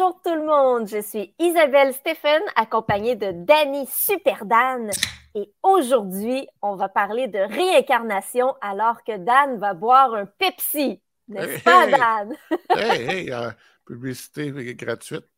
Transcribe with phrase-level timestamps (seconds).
[0.00, 3.86] Bonjour tout le monde, je suis Isabelle Stéphane, accompagnée de Danny
[4.46, 4.90] Dan.
[5.34, 11.02] Et aujourd'hui, on va parler de réincarnation alors que Dan va boire un Pepsi.
[11.28, 12.34] N'est-ce pas, Dan?
[12.70, 13.50] hey, hey, euh,
[13.84, 15.28] publicité gratuite.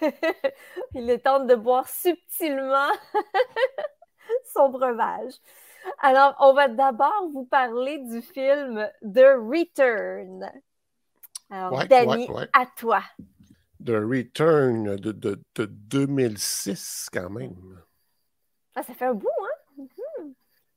[0.94, 2.88] Il est temps de boire subtilement
[4.54, 5.34] son breuvage.
[6.00, 10.50] Alors, on va d'abord vous parler du film The Return.
[11.50, 13.02] Alors, Danny, à toi.
[13.84, 17.82] The Return de, de, 2006, quand même.
[18.74, 19.84] Ah, ça fait un bout, hein?
[20.16, 20.34] Mhm.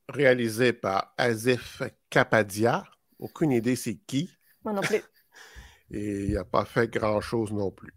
[0.10, 2.84] Réalisé par Azif Kapadia.
[3.20, 4.36] Aucune idée c'est qui.
[4.64, 5.02] Moi non plus.
[5.92, 7.94] Et il n'a pas fait grand-chose non plus.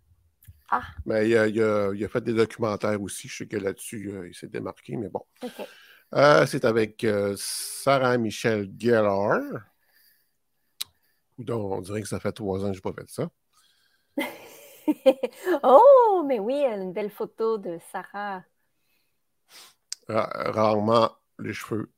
[0.71, 0.83] Ah.
[1.07, 3.29] Mais il a, a, fait des documentaires aussi.
[3.29, 5.25] Je sais que là-dessus, euh, il s'est démarqué, mais bon.
[5.43, 5.67] OK.
[6.13, 9.41] Euh, c'est avec euh, Sarah Michelle Gellar.
[11.39, 13.29] Donc, on dirait que ça fait trois ans que je n'ai pas fait ça.
[15.63, 18.45] oh, mais oui, une belle photo de Sarah.
[20.09, 21.91] rarement les cheveux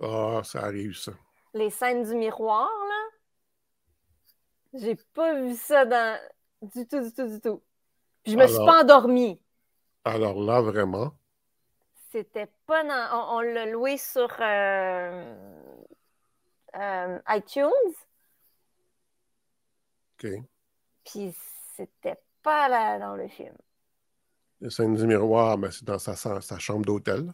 [0.00, 1.12] Ah, ça arrive, ça.
[1.52, 4.80] Les scènes du miroir, là.
[4.80, 6.18] J'ai pas vu ça dans...
[6.62, 7.62] du tout, du tout, du tout.
[8.22, 9.40] Puis je me suis pas endormie.
[10.04, 11.12] Alors là, vraiment?
[12.14, 13.34] C'était pas dans.
[13.34, 15.34] On, l'a loué sur euh,
[16.76, 17.64] euh, iTunes.
[20.22, 20.30] OK.
[21.04, 21.36] Puis
[21.74, 23.56] c'était pas là dans le film.
[24.60, 27.32] La scène du miroir, mais c'est dans sa, sa chambre d'hôtel.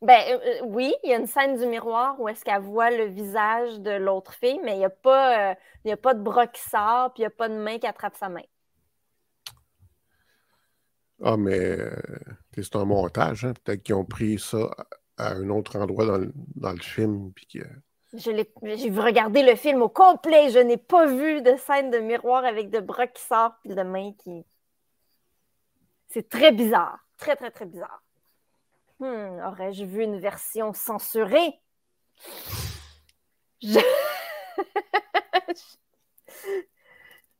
[0.00, 3.06] Ben euh, oui, il y a une scène du miroir où est-ce qu'elle voit le
[3.06, 7.12] visage de l'autre fille, mais il n'y a, pas, a pas de bras qui sort,
[7.14, 8.44] puis il n'y a pas de main qui attrape sa main.
[11.22, 11.96] Ah, mais euh,
[12.62, 13.44] c'est un montage.
[13.44, 13.52] Hein?
[13.64, 14.70] Peut-être qu'ils ont pris ça
[15.16, 17.32] à un autre endroit dans le, dans le film.
[17.32, 17.60] Puis.
[18.14, 20.50] J'ai vu regarder le film au complet.
[20.50, 23.82] Je n'ai pas vu de scène de miroir avec de bras qui sortent et de
[23.82, 24.44] mains qui.
[26.08, 26.98] C'est très bizarre.
[27.18, 28.02] Très, très, très bizarre.
[29.00, 31.60] Hmm, aurais-je vu une version censurée?
[33.62, 33.80] Je...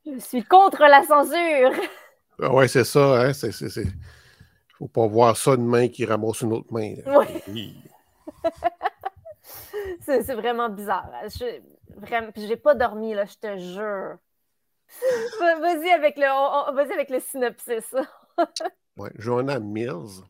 [0.06, 1.72] Je suis contre la censure.
[2.40, 3.22] Ah ouais, c'est ça.
[3.22, 3.32] Hein?
[3.32, 3.50] C'est...
[4.78, 6.94] faut pas voir ça une main qui ramasse une autre main.
[7.48, 7.76] Oui.
[10.00, 11.10] c'est, c'est vraiment bizarre.
[11.24, 11.60] Je,
[11.96, 14.18] vraiment, j'ai pas dormi, là, je te jure.
[15.40, 17.94] Vas-y avec le, vas-y avec le synopsis.
[18.98, 20.22] ouais, Joanna Mills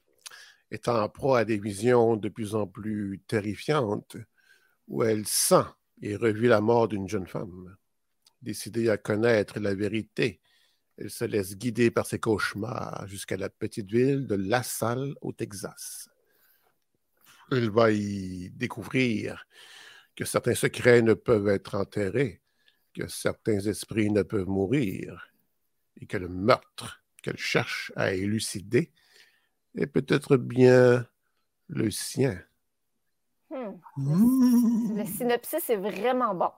[0.71, 4.17] est en proie à des visions de plus en plus terrifiantes
[4.89, 5.65] où elle sent
[6.03, 7.77] et revit la mort d'une jeune femme.
[8.43, 10.41] Décidée à connaître la vérité
[10.99, 15.33] elle se laisse guider par ses cauchemars jusqu'à la petite ville de La Salle au
[15.33, 16.09] Texas.
[17.53, 19.47] Elle va y découvrir
[20.17, 22.41] que certains secrets ne peuvent être enterrés,
[22.95, 25.31] que certains esprits ne peuvent mourir,
[26.01, 28.91] et que le meurtre qu'elle cherche à élucider
[29.77, 31.07] est peut-être bien
[31.69, 32.41] le sien.
[33.51, 34.97] Hmm.
[34.97, 36.51] Le, synopsis est vraiment bon.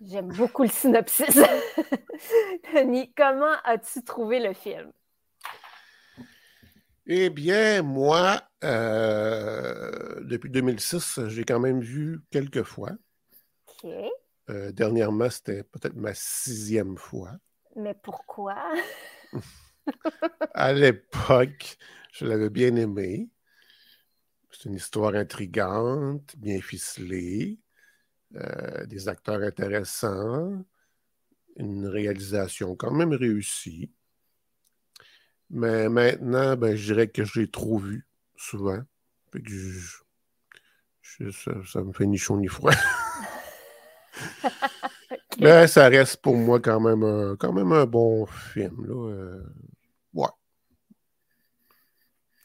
[0.00, 1.26] J'aime beaucoup le synopsis.
[2.72, 4.92] Tony, comment as-tu trouvé le film?
[7.06, 12.90] Eh bien, moi, euh, depuis 2006, j'ai quand même vu quelques fois.
[13.68, 13.90] OK.
[14.50, 17.32] Euh, dernièrement, c'était peut-être ma sixième fois.
[17.76, 18.56] Mais pourquoi?
[20.54, 21.76] À l'époque,
[22.10, 23.28] je l'avais bien aimé.
[24.50, 27.60] C'est une histoire intrigante, bien ficelée,
[28.34, 30.64] euh, des acteurs intéressants,
[31.56, 33.90] une réalisation quand même réussie.
[35.50, 38.06] Mais maintenant, ben, je dirais que je l'ai trop vu
[38.36, 38.80] souvent.
[39.32, 39.98] Fait que je-
[41.02, 42.72] je- ça, ça me fait ni chaud ni froid.
[45.38, 48.86] Mais ça reste pour moi quand même un, quand même un bon film.
[48.86, 49.10] Là.
[49.12, 49.42] euh,
[50.14, 50.28] ouais.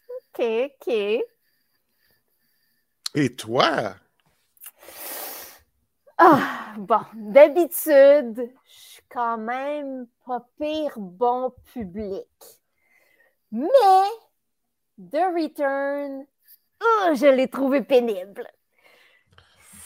[0.10, 1.24] OK, OK.
[3.16, 3.95] Et toi?
[6.24, 8.36] Ah, bon, d'habitude,
[8.66, 12.28] je suis quand même pas pire bon public.
[13.52, 14.22] Mais
[14.98, 16.26] The Return,
[16.82, 18.48] oh, je l'ai trouvé pénible.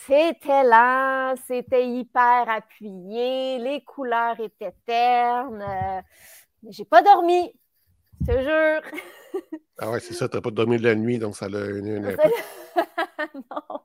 [0.05, 5.61] C'était lent, c'était hyper appuyé, les couleurs étaient ternes.
[5.61, 6.01] euh,
[6.69, 7.53] j'ai pas dormi,
[8.21, 9.01] je te jure.
[9.77, 12.17] Ah ouais, c'est ça, t'as pas dormi de la nuit, donc ça l'a une, une-
[13.51, 13.81] non.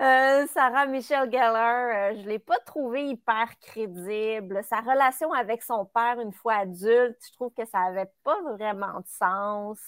[0.00, 4.62] Euh, Sarah Michelle Gellar, euh, je ne l'ai pas trouvée hyper crédible.
[4.64, 9.00] Sa relation avec son père une fois adulte, je trouve que ça n'avait pas vraiment
[9.00, 9.78] de sens.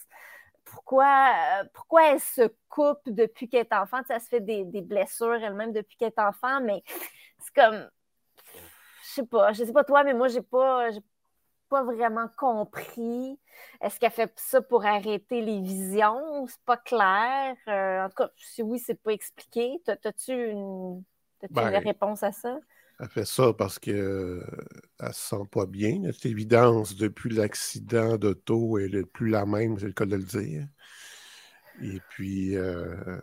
[0.64, 3.98] Pourquoi, euh, pourquoi elle se coupe depuis qu'elle est enfant?
[4.00, 6.82] Tu sais, elle se fait des, des blessures elle-même depuis qu'elle est enfant, mais
[7.38, 7.88] c'est comme.
[9.04, 11.00] Je sais pas, je sais pas toi, mais moi, j'ai pas, j'ai
[11.72, 13.40] pas vraiment compris.
[13.80, 16.46] Est-ce qu'elle fait ça pour arrêter les visions?
[16.46, 17.56] C'est pas clair.
[17.66, 19.80] Euh, en tout cas, si oui, c'est pas expliqué.
[19.86, 21.02] T'as-tu une,
[21.48, 22.60] Ben, une réponse à ça?
[23.00, 24.44] Elle fait ça parce qu'elle
[25.00, 26.02] ne se sent pas bien.
[26.12, 30.24] C'est évidence, depuis l'accident d'auto, elle n'est plus la même, c'est le cas de le
[30.24, 30.68] dire.
[31.80, 33.18] Et puis, euh,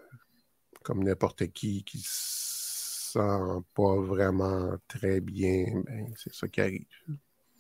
[0.81, 6.88] comme n'importe qui qui se sent pas vraiment très bien, ben, c'est ça qui arrive.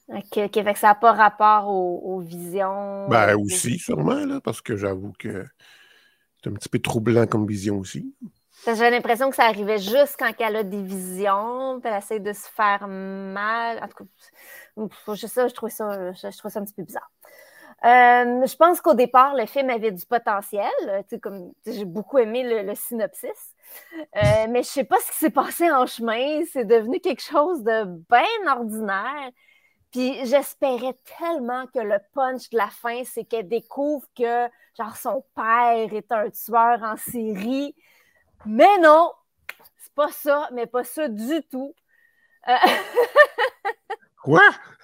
[0.09, 3.07] Ok, ok, fait que ça n'a pas rapport aux, aux visions.
[3.09, 5.45] Ben euh, aussi, sûrement, là, parce que j'avoue que
[6.41, 8.13] c'est un petit peu troublant comme vision aussi.
[8.65, 12.33] J'ai l'impression que ça arrivait juste quand elle a des visions, puis elle essaie de
[12.33, 13.79] se faire mal.
[13.81, 16.83] En tout cas, je, sais, je, trouvais ça, je, je trouvais ça un petit peu
[16.83, 17.09] bizarre.
[17.85, 20.69] Euh, je pense qu'au départ, le film avait du potentiel.
[20.87, 23.53] Euh, comme, J'ai beaucoup aimé le, le synopsis.
[24.17, 24.19] Euh,
[24.49, 26.43] mais je sais pas ce qui s'est passé en chemin.
[26.51, 29.29] C'est devenu quelque chose de bien ordinaire.
[29.91, 34.47] Puis j'espérais tellement que le punch de la fin, c'est qu'elle découvre que
[34.77, 37.75] genre son père est un tueur en série.
[38.45, 39.11] Mais non,
[39.77, 41.73] c'est pas ça, mais pas ça du tout.
[42.47, 42.53] Euh,
[44.23, 44.41] Quoi?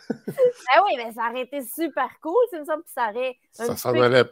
[0.10, 3.38] ben oui, mais ça aurait été super cool, ça me semble que ça aurait.
[3.52, 4.26] Ça s'en allait,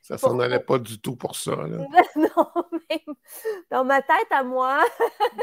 [0.00, 1.54] ça s'en allait pas du tout pour ça.
[1.56, 1.66] Là.
[2.16, 3.04] non, mais
[3.70, 4.82] dans ma tête à moi,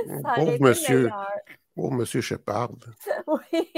[0.08, 1.32] ça aurait Pauvre monsieur, meilleur.
[1.76, 2.72] Pauvre monsieur Shepard.
[3.28, 3.72] Oui,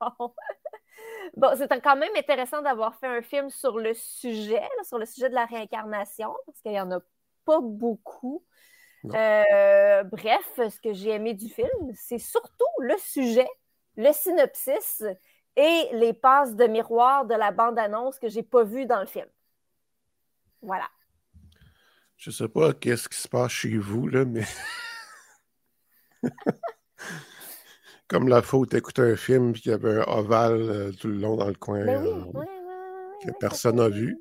[0.00, 0.34] bon.
[1.36, 5.06] Bon, c'était quand même intéressant d'avoir fait un film sur le sujet, là, sur le
[5.06, 7.00] sujet de la réincarnation, parce qu'il n'y en a
[7.44, 8.44] pas beaucoup.
[9.06, 13.48] Euh, bref, ce que j'ai aimé du film, c'est surtout le sujet,
[13.96, 15.02] le synopsis
[15.56, 19.26] et les passes de miroir de la bande-annonce que j'ai pas vu dans le film.
[20.62, 20.88] Voilà.
[22.16, 24.44] Je sais pas qu'est-ce qui se passe chez vous, là, mais.
[28.08, 31.16] Comme la faute d'écouter un film puis qu'il y avait un ovale euh, tout le
[31.16, 32.46] long dans le coin Ben oui, euh, ouais, ouais, ouais,
[33.22, 34.18] que ouais, personne n'a vu.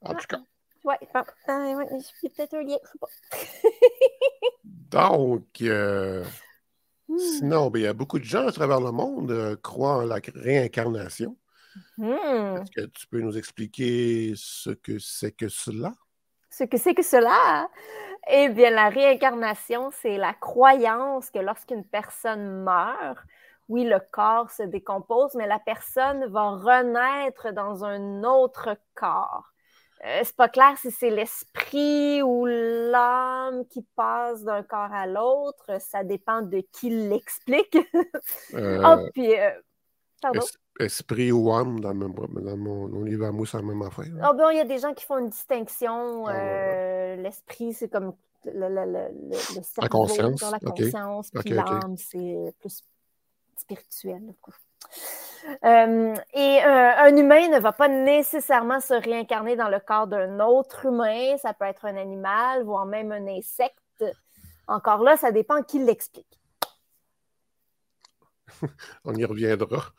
[0.00, 0.40] En tout cas.
[0.84, 3.08] Ouais, bon, euh, ouais, il y a peut-être un lien, je sais pas.
[4.64, 6.24] Donc, euh,
[7.08, 7.18] Hmm.
[7.18, 10.18] sinon, ben, il y a beaucoup de gens à travers le monde croient en la
[10.34, 11.36] réincarnation.
[11.98, 12.56] Hmm.
[12.62, 15.92] Est-ce que tu peux nous expliquer ce que c'est que cela?
[16.48, 17.68] Ce que c'est que cela?
[18.28, 23.18] Eh bien, la réincarnation, c'est la croyance que lorsqu'une personne meurt,
[23.68, 29.44] oui, le corps se décompose, mais la personne va renaître dans un autre corps.
[30.04, 35.80] Euh, c'est pas clair si c'est l'esprit ou l'âme qui passe d'un corps à l'autre.
[35.80, 37.76] Ça dépend de qui l'explique.
[38.54, 39.50] Euh, Ah, puis, euh,
[40.20, 40.42] pardon?
[40.42, 43.82] es- esprit ou âme, dans, même- dans mon, mon livre à moi, c'est la même
[43.82, 44.06] affaire.
[44.20, 46.28] Ah, bon, il y a des gens qui font une distinction.
[46.28, 46.74] Ah, euh,
[47.16, 48.14] L'esprit, c'est comme
[48.44, 52.82] le, le, le, le- le cerveau, conscience, genre la conscience, puis l'âme, c'est plus
[53.56, 54.34] spirituel.
[55.64, 60.40] Euh, et euh, un humain ne va pas nécessairement se réincarner dans le corps d'un
[60.40, 61.36] autre humain.
[61.38, 64.04] Ça peut être un animal, voire même un insecte.
[64.68, 66.40] Encore là, ça dépend qui l'explique.
[69.04, 69.92] On y reviendra.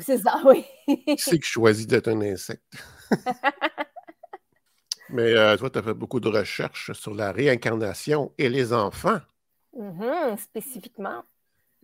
[0.00, 0.64] C'est ça, oui.
[0.86, 2.64] Qui c'est qui choisit d'être un insecte?
[5.12, 9.18] Mais euh, toi, tu as fait beaucoup de recherches sur la réincarnation et les enfants.
[9.72, 11.22] Mhm, spécifiquement.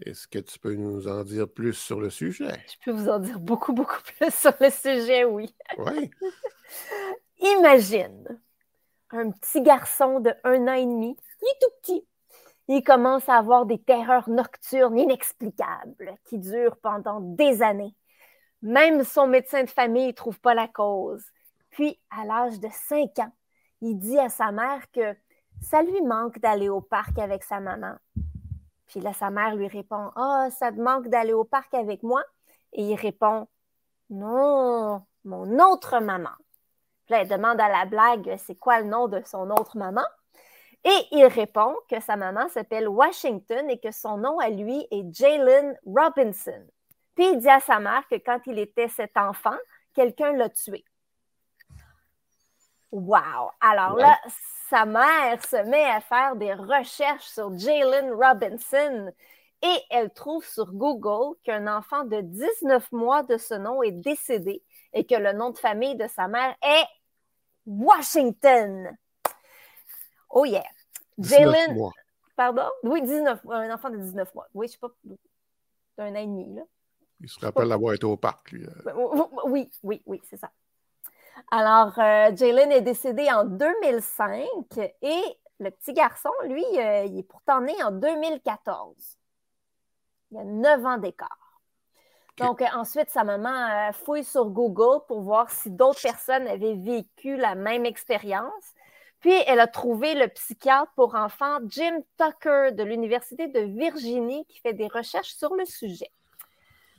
[0.05, 2.65] Est-ce que tu peux nous en dire plus sur le sujet?
[2.69, 5.55] Je peux vous en dire beaucoup, beaucoup plus sur le sujet, oui.
[5.79, 6.11] Oui.
[7.59, 8.41] Imagine
[9.11, 12.07] un petit garçon de un an et demi, il est tout petit.
[12.69, 17.95] Il commence à avoir des terreurs nocturnes inexplicables qui durent pendant des années.
[18.63, 21.25] Même son médecin de famille ne trouve pas la cause.
[21.77, 23.33] Puis, à l'âge de 5 ans,
[23.83, 25.15] il dit à sa mère que
[25.61, 27.97] ça lui manque d'aller au parc avec sa maman.
[28.87, 32.23] Puis là, sa mère lui répond Ah, ça te manque d'aller au parc avec moi?
[32.73, 33.47] Et il répond
[34.09, 36.31] Non, mon autre maman.
[37.05, 40.07] Puis là, elle demande à la blague c'est quoi le nom de son autre maman.
[40.83, 45.15] Et il répond que sa maman s'appelle Washington et que son nom à lui est
[45.15, 46.67] Jalen Robinson.
[47.15, 49.59] Puis il dit à sa mère que quand il était cet enfant,
[49.93, 50.83] quelqu'un l'a tué.
[52.93, 53.51] Wow!
[53.61, 54.03] Alors Ouais.
[54.03, 54.19] là,
[54.71, 59.13] sa mère se met à faire des recherches sur Jalen Robinson
[59.63, 64.63] et elle trouve sur Google qu'un enfant de 19 mois de ce nom est décédé
[64.93, 66.85] et que le nom de famille de sa mère est
[67.67, 68.97] Washington.
[70.31, 70.65] Oh yeah!
[71.19, 71.93] 19 Jalen, mois.
[72.37, 72.69] pardon?
[72.83, 74.47] Oui, 19, un enfant de 19 mois.
[74.55, 74.89] Oui, je sais pas,
[75.97, 76.63] d'un an et demi, là.
[77.21, 78.67] Il se rappelle d'avoir été au parc, lui.
[78.67, 78.93] euh.
[79.47, 80.51] Oui, oui, oui, c'est ça.
[81.51, 84.47] Alors, euh, Jalen est décédé en 2005
[85.03, 85.23] et
[85.59, 88.95] le petit garçon, lui, euh, il est pourtant né en 2014.
[90.31, 91.61] Il y a 9 ans d'écart.
[92.39, 96.75] Donc, euh, ensuite, sa maman euh, fouille sur Google pour voir si d'autres personnes avaient
[96.75, 98.75] vécu la même expérience.
[99.21, 104.61] Puis, elle a trouvé le psychiatre pour enfants Jim Tucker de l'Université de Virginie qui
[104.61, 106.11] fait des recherches sur le sujet.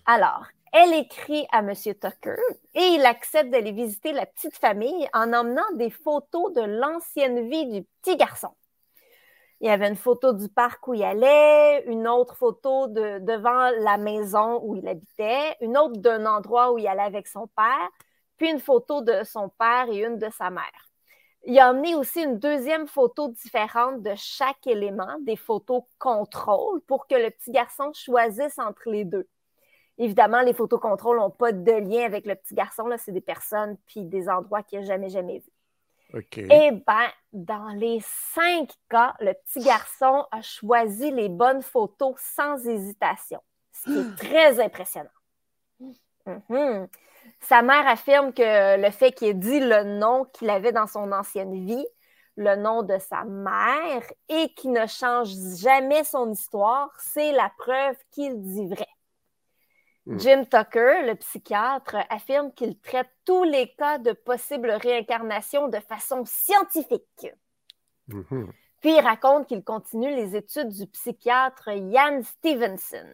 [0.08, 1.74] Alors, elle écrit à M.
[1.74, 2.36] Tucker
[2.76, 7.68] et il accepte d'aller visiter la petite famille en emmenant des photos de l'ancienne vie
[7.68, 8.50] du petit garçon.
[9.60, 13.72] Il y avait une photo du parc où il allait, une autre photo de, devant
[13.80, 17.90] la maison où il habitait, une autre d'un endroit où il allait avec son père,
[18.38, 20.88] puis une photo de son père et une de sa mère.
[21.46, 27.08] Il a emmené aussi une deuxième photo différente de chaque élément, des photos contrôle, pour
[27.08, 29.28] que le petit garçon choisisse entre les deux.
[29.98, 32.88] Évidemment, les photos contrôle n'ont pas de lien avec le petit garçon.
[32.88, 35.52] Là, c'est des personnes puis des endroits qu'il n'a jamais, jamais vus.
[36.14, 36.38] OK.
[36.38, 38.00] Eh bien, dans les
[38.34, 43.42] cinq cas, le petit garçon a choisi les bonnes photos sans hésitation,
[43.74, 45.10] ce qui est très impressionnant.
[46.26, 46.88] Mhm.
[47.42, 51.12] Sa mère affirme que le fait qu'il ait dit le nom qu'il avait dans son
[51.12, 51.86] ancienne vie,
[52.36, 57.96] le nom de sa mère, et qu'il ne change jamais son histoire, c'est la preuve
[58.12, 58.88] qu'il dit vrai.
[60.08, 60.20] Hmm.
[60.20, 66.24] Jim Tucker, le psychiatre, affirme qu'il traite tous les cas de possible réincarnation de façon
[66.26, 67.28] scientifique.
[68.08, 68.54] Mhm.
[68.80, 73.06] Puis il raconte qu'il continue les études du psychiatre Ian Stevenson.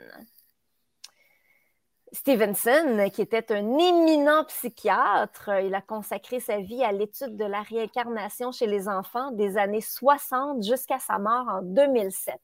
[2.11, 7.63] Stevenson, qui était un éminent psychiatre, il a consacré sa vie à l'étude de la
[7.63, 12.39] réincarnation chez les enfants des années 60 jusqu'à sa mort en 2007.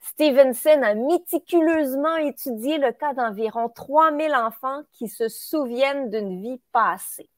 [0.00, 7.28] Stevenson a méticuleusement étudié le cas d'environ 3000 enfants qui se souviennent d'une vie passée.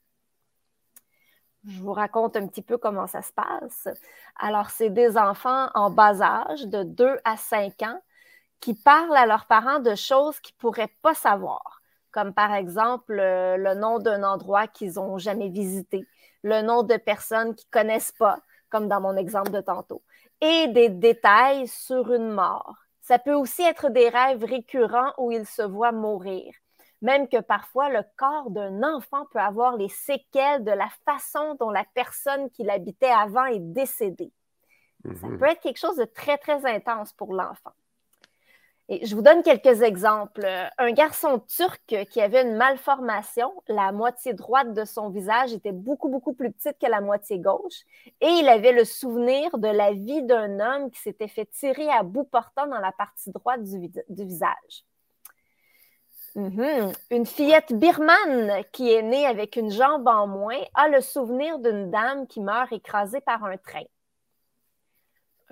[1.67, 3.89] Je vous raconte un petit peu comment ça se passe.
[4.37, 8.01] Alors, c'est des enfants en bas âge, de 2 à 5 ans,
[8.61, 13.19] qui parlent à leurs parents de choses qu'ils ne pourraient pas savoir, comme par exemple
[13.19, 16.05] euh, le nom d'un endroit qu'ils n'ont jamais visité,
[16.43, 18.39] le nom de personnes qu'ils ne connaissent pas,
[18.71, 20.03] comme dans mon exemple de tantôt,
[20.43, 22.77] et des détails sur une mort.
[23.03, 26.55] Ça peut aussi être des rêves récurrents où ils se voient mourir.
[27.03, 31.71] Même que parfois, le corps d'un enfant peut avoir les séquelles de la façon dont
[31.71, 34.33] la personne qui l'habitait avant est décédée.
[35.15, 35.39] Ça Mhm.
[35.39, 37.73] peut être quelque chose de très, très intense pour l'enfant.
[39.01, 40.47] Je vous donne quelques exemples.
[40.77, 41.81] Un garçon turc
[42.11, 46.79] qui avait une malformation, la moitié droite de son visage était beaucoup, beaucoup plus petite
[46.79, 47.85] que la moitié gauche,
[48.21, 52.03] et il avait le souvenir de la vie d'un homme qui s'était fait tirer à
[52.03, 54.85] bout portant dans la partie droite du visage.
[56.35, 56.93] Mhm.
[57.11, 61.91] Une fillette birmane qui est née avec une jambe en moins a le souvenir d'une
[61.91, 63.85] dame qui meurt écrasée par un train.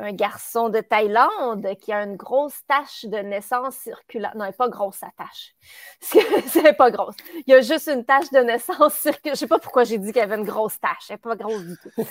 [0.02, 4.32] Un garçon de Thaïlande qui a une grosse tache de naissance circulaire.
[4.34, 5.54] Non, elle n'est pas grosse, sa tache.
[6.46, 7.16] C'est pas grosse.
[7.46, 9.34] Il y a juste une tache de naissance circulaire.
[9.34, 11.10] Je sais pas pourquoi j'ai dit qu'il y avait une grosse tache.
[11.10, 11.90] Elle n'est pas grosse du tout.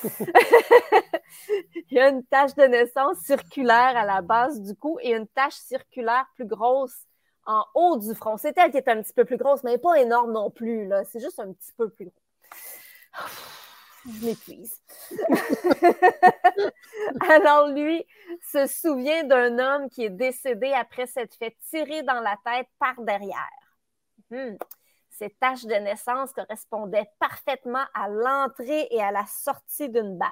[1.89, 5.27] Il y a une tache de naissance circulaire à la base du cou et une
[5.27, 7.07] tache circulaire plus grosse
[7.47, 8.37] en haut du front.
[8.37, 10.91] C'est elle qui est un petit peu plus grosse, mais elle pas énorme non plus.
[11.11, 12.13] C'est juste un petit peu plus gros.
[17.29, 18.05] Alors lui
[18.51, 23.01] se souvient d'un homme qui est décédé après s'être fait tirer dans la tête par
[23.01, 23.35] derrière.
[24.29, 24.55] Hmm.
[25.09, 30.29] Ces taches de naissance correspondaient parfaitement à l'entrée et à la sortie d'une balle.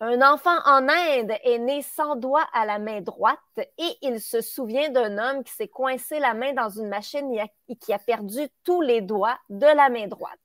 [0.00, 4.40] Un enfant en Inde est né sans doigt à la main droite et il se
[4.40, 7.28] souvient d'un homme qui s'est coincé la main dans une machine
[7.68, 10.38] et qui a perdu tous les doigts de la main droite.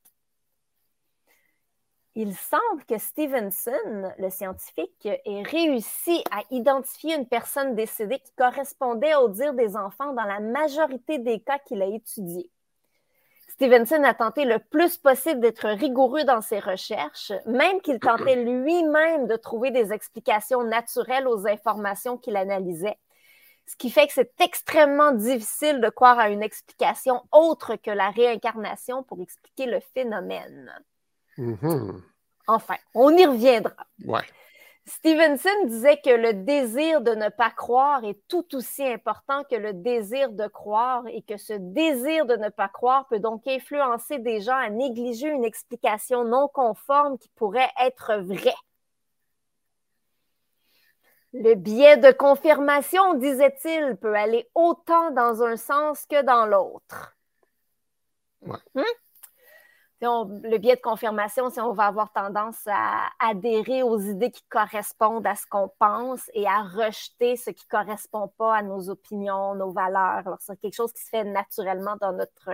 [2.16, 9.16] Il semble que Stevenson, le scientifique, ait réussi à identifier une personne décédée qui correspondait
[9.16, 12.52] au dire des enfants dans la majorité des cas qu'il a étudiés.
[13.50, 19.26] Stevenson a tenté le plus possible d'être rigoureux dans ses recherches, même qu'il tentait lui-même
[19.26, 22.98] de trouver des explications naturelles aux informations qu'il analysait.
[23.66, 28.10] Ce qui fait que c'est extrêmement difficile de croire à une explication autre que la
[28.12, 30.72] réincarnation pour expliquer le phénomène.
[31.38, 32.02] Mhm.
[32.48, 33.76] Enfin, on y reviendra.
[34.06, 34.24] Ouais.
[34.86, 39.74] Stevenson disait que le désir de ne pas croire est tout aussi important que le
[39.74, 44.42] désir de croire et que ce désir de ne pas croire peut donc influencer des
[44.42, 48.56] gens à négliger une explication non conforme qui pourrait être vraie.
[51.32, 57.16] Le biais de confirmation, disait-il, peut aller autant dans un sens que dans l'autre.
[58.42, 58.60] Ouais.
[58.76, 58.84] Hmm?
[60.06, 64.44] On- le biais de confirmation, si on va avoir tendance à adhérer aux idées qui
[64.50, 68.90] correspondent à ce qu'on pense et à rejeter ce qui ne correspond pas à nos
[68.90, 70.26] opinions, nos valeurs.
[70.28, 72.50] Alors, c'est quelque chose qui se fait naturellement dans notre,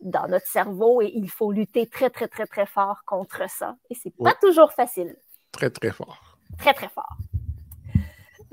[0.00, 3.76] dans notre cerveau et il faut lutter très, très, très, très fort contre ça.
[3.90, 5.16] Et c'est pas toujours facile
[5.52, 6.38] Très, très fort.
[6.58, 7.16] très, très fort.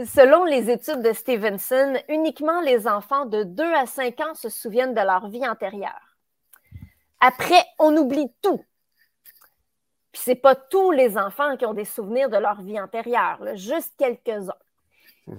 [0.04, 4.94] Selon les études de Stevenson, uniquement les enfants de 2 à 5 ans se souviennent
[4.94, 6.05] de leur vie antérieure.
[7.20, 8.64] Après, on oublie tout.
[10.12, 13.56] Puis c'est pas tous les enfants qui ont des souvenirs de leur vie antérieure, là,
[13.56, 14.54] juste quelques-uns.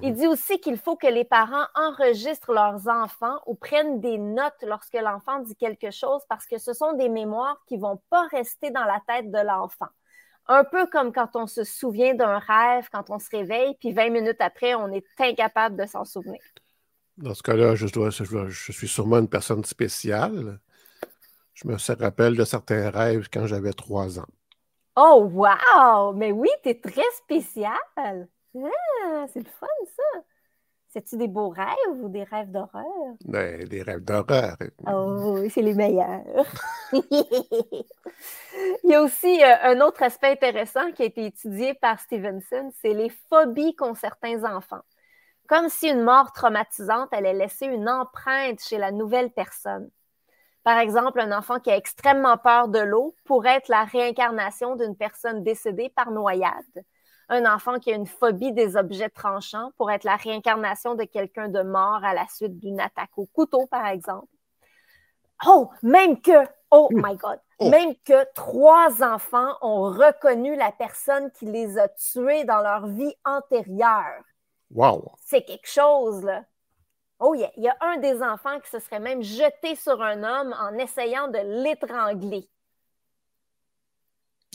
[0.03, 4.63] Il dit aussi qu'il faut que les parents enregistrent leurs enfants ou prennent des notes
[4.63, 8.71] lorsque l'enfant dit quelque chose parce que ce sont des mémoires qui vont pas rester
[8.73, 9.87] dans la tête de l'enfant.
[10.49, 14.11] Un peu comme quand on se souvient d'un rêve, quand on se réveille, puis 20
[14.11, 16.41] minutes après, on est incapable de s'en souvenir.
[17.17, 20.59] Dans ce cas-là, je, dois, je, dois- je suis sûrement une personne spéciale.
[21.57, 24.27] Je me rappelle de certains rêves quand j'avais trois ans.
[24.95, 26.13] Oh, wow!
[26.13, 27.73] Mais oui, t'es très spécial.
[27.97, 29.67] Ah, c'est le fun,
[29.97, 30.21] ça.
[30.89, 32.85] C'est-tu des beaux rêves ou des rêves d'horreur?
[33.25, 34.57] Des, des rêves d'horreur.
[34.87, 36.47] Oh, oui, c'est les meilleurs.
[36.93, 42.71] Il y a aussi euh, un autre aspect intéressant qui a été étudié par Stevenson,
[42.81, 44.83] c'est les phobies qu'ont certains enfants.
[45.49, 49.91] Comme si une mort traumatisante allait laisser une empreinte chez la nouvelle personne.
[50.67, 54.97] Par exemple, un enfant qui a extrêmement peur de l'eau pourrait être la réincarnation d'une
[54.97, 56.83] personne décédée par noyade.
[57.29, 61.49] Un enfant qui a une phobie des objets tranchants pourrait être la réincarnation de quelqu'un
[61.49, 64.27] de mort à la suite d'une attaque au couteau, par exemple.
[65.47, 67.71] Oh, même que, oh my God, Oh.
[67.71, 73.15] même que trois enfants ont reconnu la personne qui les a tués dans leur vie
[73.25, 74.25] antérieure.
[74.73, 75.13] Wow!
[75.25, 76.43] C'est quelque chose, là.
[77.19, 80.23] Oh yeah, il y a un des enfants qui se serait même jeté sur un
[80.23, 82.49] homme en essayant de l'étrangler.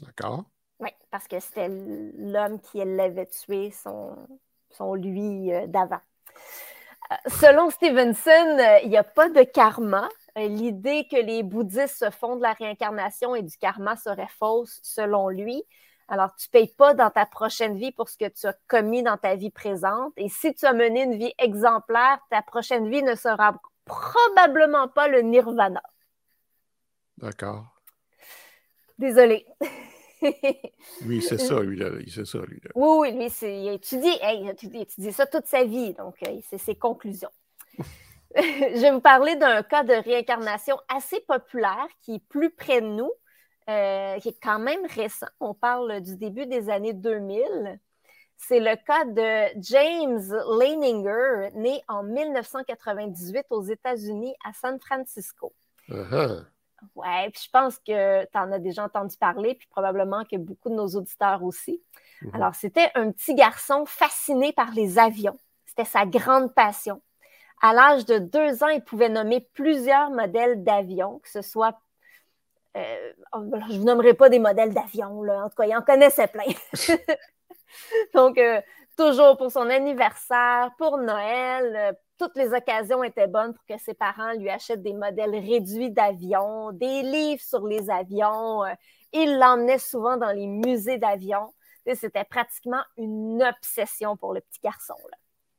[0.04, 0.46] D'accord.
[0.80, 4.16] Oui, parce que c'était l'homme qui l'avait tué, son,
[4.70, 6.02] son lui euh, d'avant.
[7.12, 10.10] Euh, selon Stevenson, euh, il n'y a pas de karma.
[10.36, 15.30] L'idée que les bouddhistes se font de la réincarnation et du karma serait fausse, selon
[15.30, 15.64] lui.
[16.12, 19.02] Alors, tu ne payes pas dans ta prochaine vie pour ce que tu as commis
[19.02, 20.12] dans ta vie présente.
[20.18, 23.54] Et si tu as mené une vie exemplaire, ta prochaine vie ne sera
[23.86, 25.82] probablement pas le nirvana.
[27.18, 27.66] D'accord.
[28.98, 29.46] Désolée.
[31.02, 31.88] Lui, c'est ça, lui, là.
[32.08, 32.72] Sait ça, lui, là.
[32.76, 35.64] Oui, oui, lui, c'est- il a étudié, hey, il a étudié- étudié ça toute sa
[35.64, 37.32] vie, donc euh, c'est ses conclusions.
[38.36, 42.88] Je vais vous parler d'un cas de réincarnation assez populaire qui est plus près de
[42.88, 43.12] nous,
[43.72, 45.28] euh, qui est quand même récent.
[45.40, 47.80] On parle du début des années 2000.
[48.38, 55.54] C'est le cas de James Leininger, né en 1998 aux États-Unis à San Francisco.
[55.90, 56.46] Uh-huh.
[56.96, 60.70] Ouais, puis je pense que tu en as déjà entendu parler, puis probablement que beaucoup
[60.70, 61.82] de nos auditeurs aussi.
[62.22, 62.32] Mhm.
[62.36, 65.38] Alors, c'était un petit garçon fasciné par les avions.
[65.66, 67.02] C'était sa grande passion.
[67.62, 71.80] À l'âge de deux ans, il pouvait nommer plusieurs modèles d'avions, que ce soit.
[72.78, 75.46] Euh, oh, je ne vous nommerai pas des modèles d'avions, là.
[75.46, 76.44] En tout cas, il en connaissait plein.
[78.14, 78.62] Donc, euh,
[78.98, 83.94] toujours pour son anniversaire, pour Noël, euh, toutes les occasions étaient bonnes pour que ses
[83.94, 88.64] parents lui achètent des modèles réduits d'avions, des livres sur les avions.
[89.12, 91.54] il l'emmenait souvent dans les musées d'avion.
[91.86, 94.96] Tu sais, C'était pratiquement une obsession pour le petit garçon.
[95.10, 95.18] là.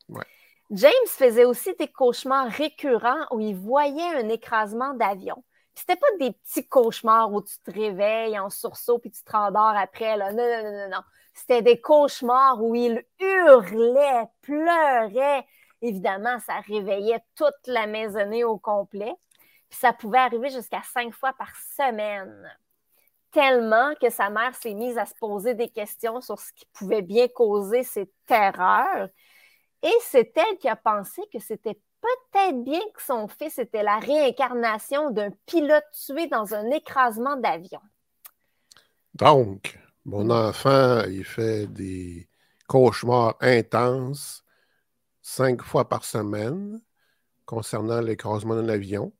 [0.09, 0.25] Ouais.
[0.73, 5.45] James faisait aussi des cauchemars récurrents où il voyait un écrasement d'avion.
[5.75, 9.77] C'était pas des petits cauchemars où tu te réveilles en sursaut puis tu te rendors
[9.77, 10.17] après.
[10.17, 10.33] Là.
[10.33, 11.03] Non, non, non, non, non.
[11.35, 15.47] C'était des cauchemars où il hurlait, pleurait.
[15.81, 19.15] Évidemment, ça réveillait toute la maisonnée au complet.
[19.71, 22.51] Puis ça pouvait arriver jusqu'à cinq fois par semaine.
[23.31, 27.01] Tellement que sa mère s'est mise à se poser des questions sur ce qui pouvait
[27.01, 29.09] bien causer ces terreurs.
[29.83, 33.99] Et c'est elle qui a pensé que c'était peut-être bien que son fils était la
[33.99, 37.81] réincarnation d'un pilote tué dans un écrasement d'avion.
[39.15, 42.29] Donc, mon enfant, il fait des
[42.67, 44.45] cauchemars intenses
[45.23, 46.81] cinq fois par semaine
[47.47, 49.13] concernant l'écrasement d'un avion.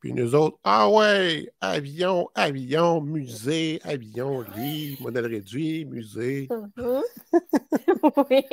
[0.00, 6.48] Puis nous autres, ah ouais, avion, avion, musée, avion, lit, modèle réduit, musée.
[6.76, 7.02] Mhm.
[8.30, 8.44] oui.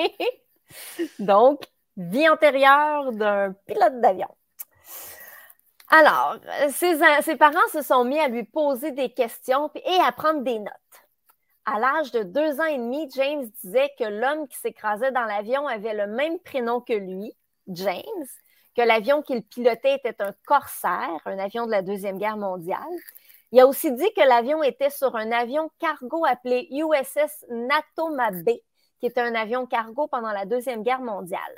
[1.19, 1.61] Donc,
[1.97, 4.29] vie antérieure d'un pilote d'avion.
[5.89, 6.38] Alors,
[6.71, 10.71] ses, parents se sont mis à lui poser des questions et à prendre des notes.
[11.65, 15.67] À l'âge de deux ans et demi, James disait que l'homme qui s'écrasait dans l'avion
[15.67, 17.36] avait le même prénom que lui,
[17.67, 18.03] James,
[18.75, 22.81] que l'avion qu'il pilotait était un corsaire, un avion de la Deuxième Guerre mondiale.
[23.51, 28.62] Il a aussi dit que l'avion était sur un avion cargo appelé USS Natoma Bay,
[28.99, 31.55] qui était un avion cargo pendant la Deuxième Guerre mondiale.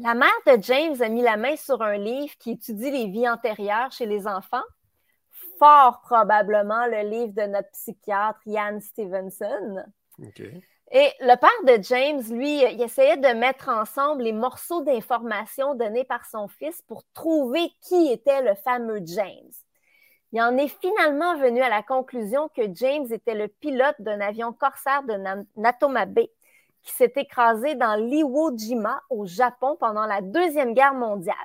[0.00, 3.28] La mère de James a mis la main sur un livre qui étudie les vies
[3.28, 4.62] antérieures chez les enfants,
[5.58, 9.84] fort probablement le livre de notre psychiatre Ian Stevenson.
[10.90, 16.04] Et le père de James, lui, il essayait de mettre ensemble les morceaux d'informations donnés
[16.04, 19.52] par son fils pour trouver qui était le fameux James.
[20.32, 24.52] Il en est finalement venu à la conclusion que James était le pilote d'un avion
[24.52, 26.30] corsaire de Na- Natoma Bay
[26.88, 31.36] qui s'est écrasé dans l'Iwo Jima au Japon pendant la Deuxième Guerre mondiale.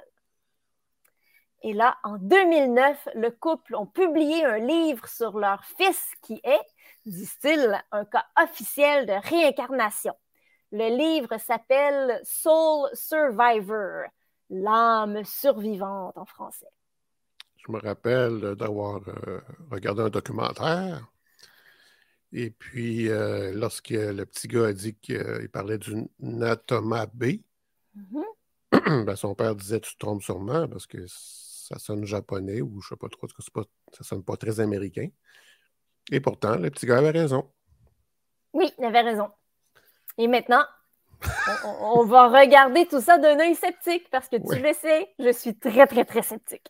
[1.63, 6.61] Et là, en 2009, le couple ont publié un livre sur leur fils qui est,
[7.05, 10.13] disent-ils, un cas officiel de réincarnation.
[10.71, 14.05] Le livre s'appelle Soul Survivor,
[14.49, 16.71] l'âme survivante en français.
[17.57, 21.05] Je me rappelle d'avoir euh, regardé un documentaire.
[22.35, 27.41] Et puis, euh, lorsque le petit gars a dit qu'il parlait du Natoma B,
[27.95, 28.23] Mhm.
[29.05, 32.89] ben, son père disait Tu te trompes sûrement parce que ça sonne japonais ou je
[32.89, 33.63] sais pas trop, cas, c'est pas,
[33.95, 35.09] ça sonne pas très américain.
[36.11, 37.51] Et pourtant, le petit gars avait raison.
[38.51, 39.29] Oui, il avait raison.
[40.17, 40.63] Et maintenant,
[41.81, 45.55] on, va regarder tout ça d'un œil sceptique parce que tu le sais, je suis
[45.57, 46.67] très, très, très sceptique.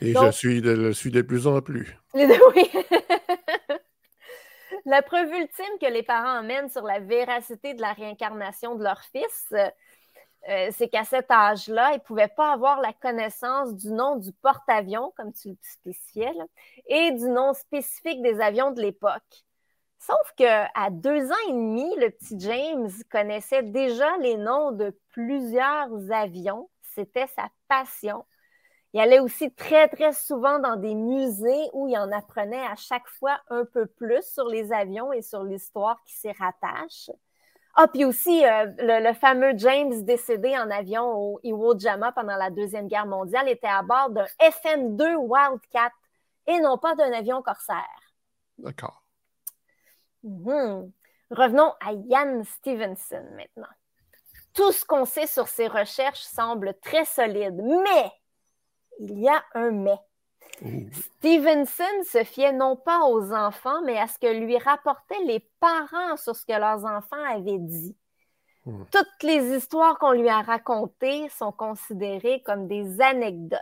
[0.00, 1.98] Et Donc- je suis de, le suis de plus en plus.
[2.14, 2.70] Oui.
[4.84, 9.00] La preuve ultime que les parents amènent sur la véracité de la réincarnation de leur
[9.02, 9.52] fils,
[10.48, 14.32] euh, c'est qu'à cet âge-là, ils ne pouvaient pas avoir la connaissance du nom du
[14.32, 16.34] porte-avions, comme tu le spécifiais,
[16.86, 19.44] et du nom spécifique des avions de l'époque.
[19.98, 25.88] Sauf qu'à deux ans et demi, le petit James connaissait déjà les noms de plusieurs
[26.10, 26.68] avions.
[26.94, 28.26] C'était sa passion.
[28.94, 33.08] Il allait aussi très, très souvent dans des musées où il en apprenait à chaque
[33.08, 37.10] fois un peu plus sur les avions et sur l'histoire qui s'y rattache.
[37.74, 42.36] Ah, puis aussi, euh, le, le fameux James décédé en avion au Iwo Jima pendant
[42.36, 45.90] la Deuxième Guerre mondiale était à bord d'un FN-2 Wildcat
[46.46, 48.14] et non pas d'un avion corsaire.
[48.58, 49.02] D'accord.
[50.22, 50.92] Mhm.
[51.30, 53.72] Revenons à Ian Stevenson maintenant.
[54.52, 58.12] Tout ce qu'on sait sur ses recherches semble très solide, mais
[59.00, 59.98] il y a un mais.
[60.92, 66.16] Stevenson se fiait non pas aux enfants, mais à ce que lui rapportaient les parents
[66.16, 67.96] sur ce que leurs enfants avaient dit.
[68.66, 68.84] Hmm.
[68.92, 73.60] Toutes les histoires qu'on lui a racontées sont considérées comme des anecdotes.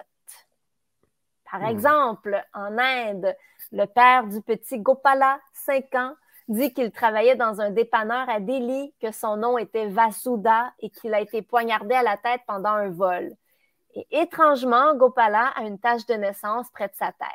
[1.51, 1.69] Par Hmm.
[1.69, 3.35] exemple, en Inde,
[3.73, 6.15] le père du petit Gopala, 5 ans,
[6.49, 11.15] dit qu'il travaillait dans un dépanneur à Delhi, que son nom était Vasuda et qu'il
[11.15, 13.33] a été poignardé à la tête pendant un vol.
[13.95, 17.29] Et étrangement, Gopala a une tache de naissance près de sa tête.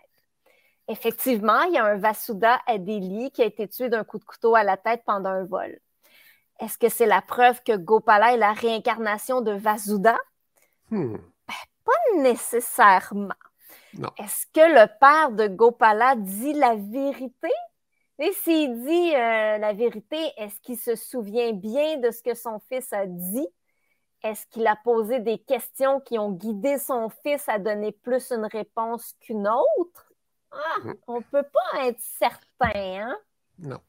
[0.87, 4.23] Effectivement, il y a un Vasuda à Delhi qui a été tué d'un coup de
[4.23, 5.77] couteau à la tête pendant un vol.
[6.59, 10.17] Est-ce que c'est la preuve que Gopala est la réincarnation de Vasuda?
[10.89, 11.17] Hmm.
[11.85, 13.33] Pas nécessairement.
[14.17, 17.51] Est-ce que le père de Gopala dit la vérité?
[18.19, 22.59] Et s'il dit euh, la vérité, est-ce qu'il se souvient bien de ce que son
[22.67, 23.47] fils a dit?
[24.23, 28.45] Est-ce qu'il a posé des questions qui ont guidé son fils à donner plus une
[28.45, 30.11] réponse qu'une autre?
[30.51, 32.41] Ah, on peut pas être certain,
[32.73, 33.17] hein?
[33.59, 33.79] Non.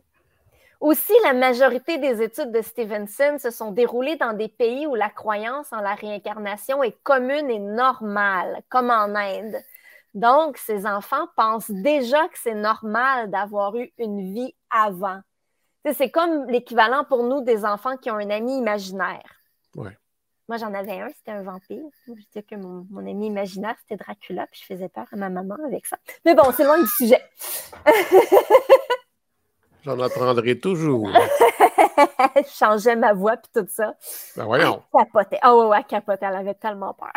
[0.80, 5.10] Aussi, la majorité des études de Stevenson se sont déroulées dans des pays où la
[5.10, 9.56] croyance en la réincarnation est commune et normale, comme en Inde.
[10.14, 15.20] Donc, ces enfants pensent déjà que c'est normal d'avoir eu une vie avant.
[15.92, 19.28] C'est comme l'équivalent pour nous des enfants qui ont un ami imaginaire.
[19.74, 19.96] Ouais.
[20.48, 21.82] Moi, j'en avais un, c'était un vampire.
[22.06, 25.28] Je disais que mon, mon ami imaginaire, c'était Dracula, puis je faisais peur à ma
[25.28, 25.98] maman avec ça.
[26.24, 27.22] Mais bon, c'est loin du sujet.
[29.84, 31.11] J'en apprendrai toujours.
[32.37, 33.94] je changeais ma voix, puis tout ça.
[34.37, 34.82] Ben voyons.
[34.94, 35.38] Elle capotait.
[35.44, 36.26] Oh, ouais, ouais, elle capotait.
[36.26, 37.12] Elle avait tellement peur.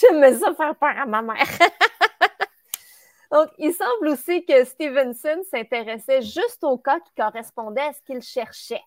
[0.00, 1.36] J'aimais ça faire peur à ma mère.
[3.30, 8.22] Donc, il semble aussi que Stevenson s'intéressait juste aux cas qui correspondaient à ce qu'il
[8.22, 8.82] cherchait.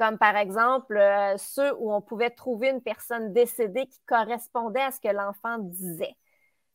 [0.00, 4.92] Comme par exemple euh, ceux où on pouvait trouver une personne décédée qui correspondait à
[4.92, 6.16] ce que l'enfant disait.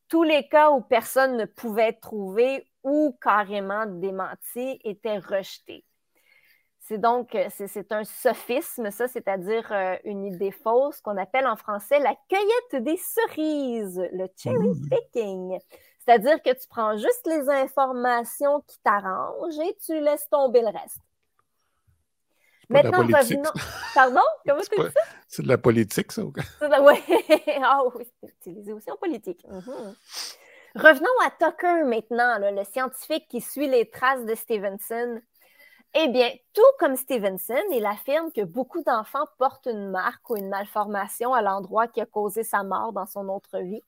[0.07, 5.83] Tous les cas où personne ne pouvait être trouvé ou carrément démenti étaient rejetés.
[6.81, 11.47] C'est donc euh, c'est, c'est un sophisme, ça, c'est-à-dire euh, une idée fausse qu'on appelle
[11.47, 15.57] en français la cueillette des cerises, le cherry picking.
[15.97, 21.01] C'est-à-dire que tu prends juste les informations qui t'arrangent et tu laisses tomber le reste.
[22.69, 23.51] Maintenant, revenons.
[23.93, 24.21] Pardon?
[24.45, 25.01] Comment tu dis ça?
[25.27, 26.23] C'est de la politique, ça.
[26.23, 26.43] ou quoi?
[26.59, 27.01] Ça, ça, ouais.
[27.63, 29.45] Ah oui, c'est utilisé aussi en politique.
[29.49, 29.95] Mhm.
[30.75, 35.21] Revenons à Tucker maintenant, là, le scientifique qui suit les traces de Stevenson.
[35.93, 40.49] Eh bien, tout comme Stevenson, il affirme que beaucoup d'enfants portent une marque ou une
[40.49, 43.81] malformation à l'endroit qui a causé sa mort dans son autre vie.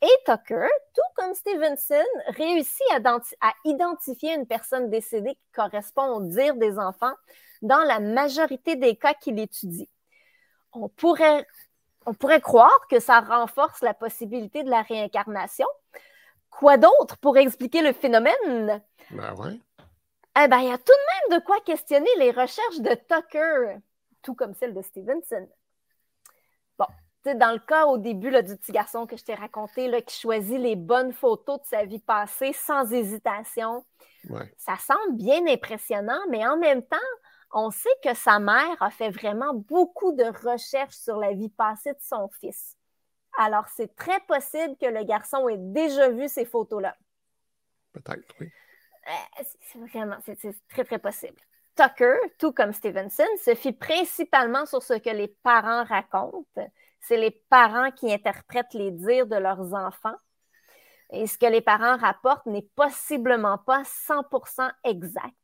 [0.00, 6.22] Et Tucker, tout comme Stevenson, réussit à, à identifier une personne décédée qui correspond au
[6.22, 7.12] dire des enfants
[7.62, 9.88] dans la majorité des cas qu'il étudie.
[10.72, 11.46] On pourrait
[12.04, 15.68] on pourrait croire que ça renforce la possibilité de la réincarnation.
[16.50, 18.82] Quoi d'autre pour expliquer le phénomène?
[19.10, 19.60] Ben ouais.
[20.42, 23.76] Eh bien, il y a tout de même de quoi questionner les recherches de Tucker,
[24.22, 25.48] tout comme celles de Stevenson.
[26.78, 26.86] Bon,
[27.22, 29.86] tu sais, dans le cas au début là, du petit garçon que je t'ai raconté,
[29.88, 33.84] là, qui choisit les bonnes photos de sa vie passée sans hésitation,
[34.30, 34.52] Ouais.
[34.56, 36.96] ça semble bien impressionnant, mais en même temps,
[37.52, 41.92] on sait que sa mère a fait vraiment beaucoup de recherches sur la vie passée
[41.92, 42.76] de son fils.
[43.38, 46.96] Alors, c'est très possible que le garçon ait déjà vu ces photos-là.
[47.92, 48.50] Peut-être, oui.
[49.08, 50.38] Euh, c'est- vraiment, c'est
[50.68, 51.36] très, très possible.
[51.74, 56.70] Tucker, tout comme Stevenson, se fie principalement sur ce que les parents racontent.
[57.00, 60.14] C'est les parents qui interprètent les dires de leurs enfants.
[61.10, 65.34] Et ce que les parents rapportent n'est possiblement pas 100% exact.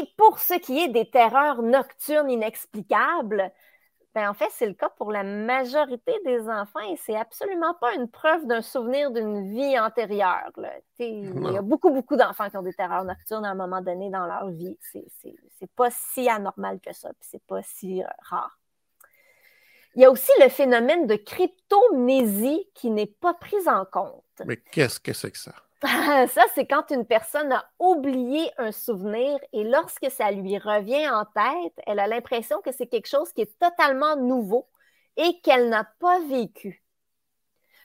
[0.00, 3.52] Et pour ce qui est des terreurs nocturnes inexplicables,
[4.14, 7.94] ben en fait, c'est le cas pour la majorité des enfants et c'est absolument pas
[7.94, 10.52] une preuve d'un souvenir d'une vie antérieure.
[10.98, 14.10] Il y a beaucoup, beaucoup d'enfants qui ont des terreurs nocturnes à un moment donné
[14.10, 14.76] dans leur vie.
[14.82, 18.58] C'est pas si anormal que ça, puis c'est pas si euh, rare.
[19.94, 24.24] Il y a aussi le phénomène de cryptomnésie qui n'est pas pris en compte.
[24.46, 25.54] Mais qu'est-ce que c'est que ça?
[26.28, 31.24] Ça, c'est quand une personne a oublié un souvenir et lorsque ça lui revient en
[31.24, 34.68] tête, elle a l'impression que c'est quelque chose qui est totalement nouveau
[35.16, 36.84] et qu'elle n'a pas vécu.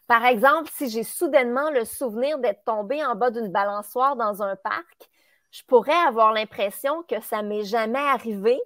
[0.06, 4.56] Par exemple, si j'ai soudainement le souvenir d'être tombée en bas d'une balançoire dans un
[4.56, 5.10] parc,
[5.52, 8.60] je pourrais avoir l'impression que ça m'est jamais arrivé,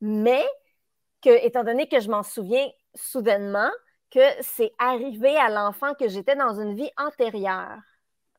[0.00, 0.44] mais
[1.22, 3.70] que, étant donné que je m'en souviens soudainement,
[4.10, 7.78] que c'est arrivé à l'enfant que j'étais dans une vie antérieure.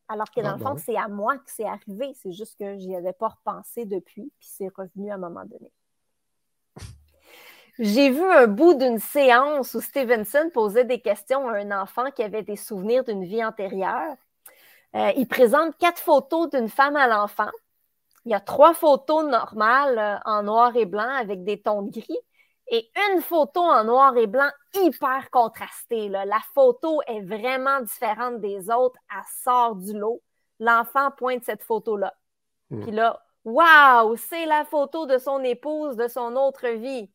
[0.09, 0.77] Alors que dans Ah le fond, bon?
[0.77, 2.13] c'est à moi que c'est arrivé.
[2.15, 5.71] C'est juste que j'y avais pas repensé depuis, puis c'est revenu à un moment donné.
[7.79, 12.23] J'ai vu un bout d'une séance où Stevenson posait des questions à un enfant qui
[12.23, 14.15] avait des souvenirs d'une vie antérieure.
[14.95, 17.49] Euh, il présente quatre photos d'une femme à l'enfant.
[18.25, 21.91] Il y a trois photos normales euh, en noir et blanc avec des tons de
[21.91, 22.19] gris
[22.71, 26.09] et une photo en noir et blanc hyper contrastée.
[26.09, 26.25] là.
[26.25, 28.99] La photo est vraiment différente des autres.
[29.11, 30.21] Elle sort du lot.
[30.59, 32.13] L'enfant pointe cette photo-là.
[32.69, 32.81] Hmm.
[32.83, 37.09] Puis là, waouh, c'est la photo de son épouse de son autre vie.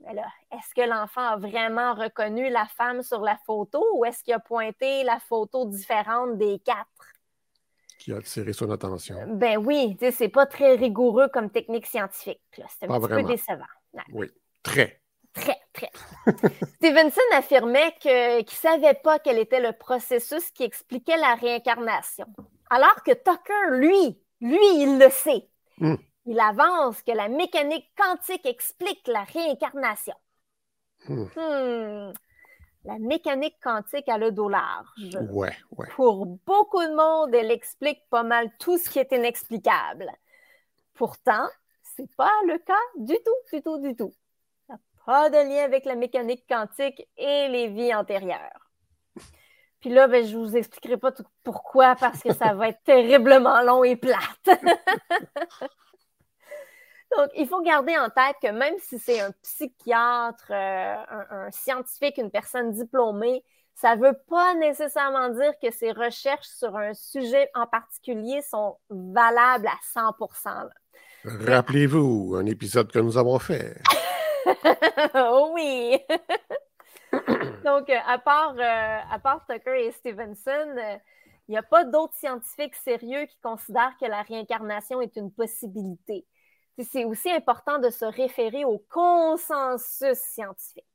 [0.00, 4.22] Mais là, est-ce que l'enfant a vraiment reconnu la femme sur la photo ou est-ce
[4.24, 6.88] qu'il a pointé la photo différente des quatre?
[7.98, 9.16] Qui a attiré son attention?
[9.28, 12.42] Ben oui, c'est pas très rigoureux comme technique scientifique.
[12.52, 13.22] C'est un Pas petit vraiment.
[13.22, 13.64] peu décevant.
[14.12, 14.28] Oui.
[14.62, 15.00] Très.
[15.34, 15.90] très, très.
[16.76, 22.26] Stevenson affirmait que- qu'il ne savait pas quel était le processus qui expliquait la réincarnation.
[22.70, 25.48] Alors que Tucker, lui, lui, il le sait.
[25.78, 25.96] Hmm.
[26.26, 30.14] Il avance que la mécanique quantique explique la réincarnation.
[31.08, 31.24] Hmm.
[31.34, 32.12] Hmm.
[32.84, 34.86] la mécanique quantique a le dos large.
[35.30, 35.88] Ouais, ouais.
[35.96, 40.10] Pour beaucoup de monde, elle explique pas mal tout ce qui est inexplicable.
[40.94, 41.48] Pourtant,
[41.82, 44.14] c'est pas le cas du tout, du tout, du tout.
[45.06, 48.70] Pas de lien avec la mécanique quantique et les vies antérieures.
[49.80, 53.62] Puis là, ben, je vous expliquerai pas tout pourquoi, parce que ça va être terriblement
[53.62, 54.20] long et plate.
[57.16, 61.50] Donc, il faut garder en tête que même si c'est un psychiatre, euh, un, un
[61.50, 66.94] scientifique, une personne diplômée, ça ne veut pas nécessairement dire que ses recherches sur un
[66.94, 70.00] sujet en particulier sont valables à 100
[70.44, 70.68] là.
[71.24, 73.76] Rappelez-vous un épisode que nous avons fait.
[75.14, 75.98] oh oui!
[77.64, 80.96] Donc, euh, à part, euh, à part Tucker et Stevenson, euh,
[81.48, 86.26] il n'y a pas d'autres scientifiques sérieux qui considèrent que la réincarnation est une possibilité.
[86.78, 90.86] C'est aussi important de se référer au consensus scientifique.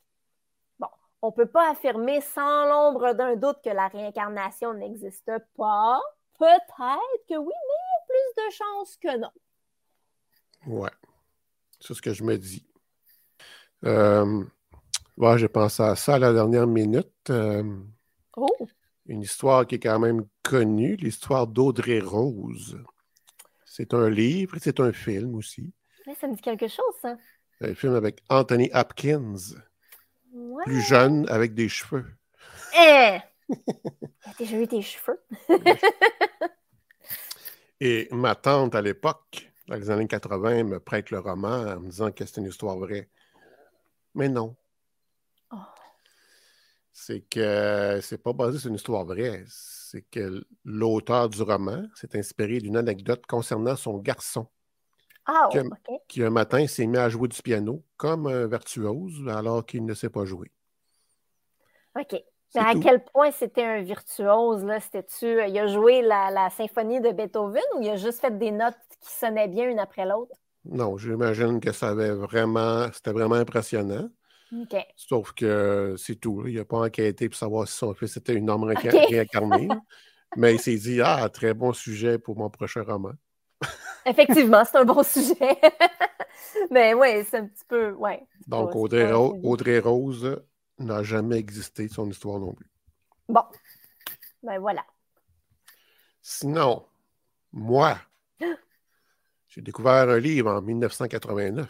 [0.79, 0.87] Bon,
[1.21, 6.01] on ne peut pas affirmer sans l'ombre d'un doute que la réincarnation n'existe pas.
[6.39, 9.31] Peut-être que oui, mais il y a plus de chances que non.
[10.65, 10.91] Ouais.
[11.79, 12.66] C'est ce que je me dis.
[13.85, 14.43] Euh,
[15.17, 17.11] ouais, j'ai pensé à ça à la dernière minute.
[17.29, 17.63] Euh,
[18.39, 18.67] Oh,
[19.07, 22.77] une histoire qui est quand même connue, l'histoire d'Audrey Rose.
[23.65, 25.73] C'est un livre et c'est un film aussi.
[26.05, 27.17] ouais, ça me dit quelque chose, ça.
[27.61, 29.35] Un film avec Anthony Hopkins,
[30.33, 30.63] Ouais.
[30.65, 32.05] plus jeune, avec des cheveux.
[32.77, 33.17] Eh!
[33.49, 35.19] T'as déjà eu tes cheveux?
[37.79, 41.89] Et ma tante, à l'époque, dans les années 80, me prête le roman en me
[41.89, 43.09] disant que c'est une histoire vraie.
[44.17, 44.57] Mais non.
[45.51, 45.57] Oh.
[46.91, 49.43] C'est que c'est pas basé sur une histoire vraie.
[49.47, 54.47] C'est que l'auteur du roman s'est inspiré d'une anecdote concernant son garçon,
[55.25, 55.57] Ah, OK.
[56.07, 59.93] qui un matin s'est mis à jouer du piano comme un virtuose alors qu'il ne
[59.93, 60.51] sait pas jouer.
[61.99, 62.15] OK.
[62.55, 62.79] Mais à tout.
[62.79, 64.79] quel point c'était un virtuose, là?
[64.79, 65.25] C'était-tu.
[65.47, 68.75] Il a joué la, la symphonie de Beethoven ou il a juste fait des notes
[69.01, 70.35] qui sonnaient bien une après l'autre?
[70.69, 74.09] Non, j'imagine que ça avait vraiment, c'était vraiment impressionnant.
[74.95, 76.47] Sauf que c'est tout.
[76.47, 79.09] Il n'a pas enquêté pour savoir si son fils était une âme réinca- Ok.
[79.09, 79.69] réincarnée.
[80.35, 83.13] Mais il s'est dit Ah, très bon sujet pour mon prochain roman.
[84.05, 85.35] Effectivement, c'est un bon sujet.
[86.71, 87.91] Mais oui, c'est un petit peu.
[87.91, 88.25] Ouais.
[88.47, 89.37] Donc, Audrey, Ro-.
[89.43, 90.41] Audrey Rose
[90.79, 92.69] n'a jamais existé de son histoire non plus.
[93.27, 93.43] Bon.
[94.43, 94.85] Ben voilà.
[96.21, 96.85] Sinon,
[97.51, 97.97] moi,
[99.57, 101.67] j'ai découvert un livre en 1989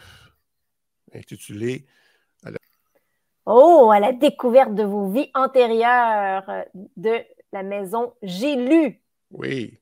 [1.14, 1.86] intitulé
[3.46, 6.66] Oh, à la découverte de vos vies antérieures
[6.98, 9.00] de la maison J'ai lu.
[9.30, 9.80] Oui,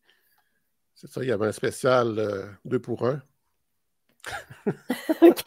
[0.95, 3.21] c'est ça, il y avait un spécial euh, deux pour un.
[5.21, 5.43] OK.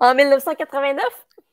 [0.00, 1.04] en 1989?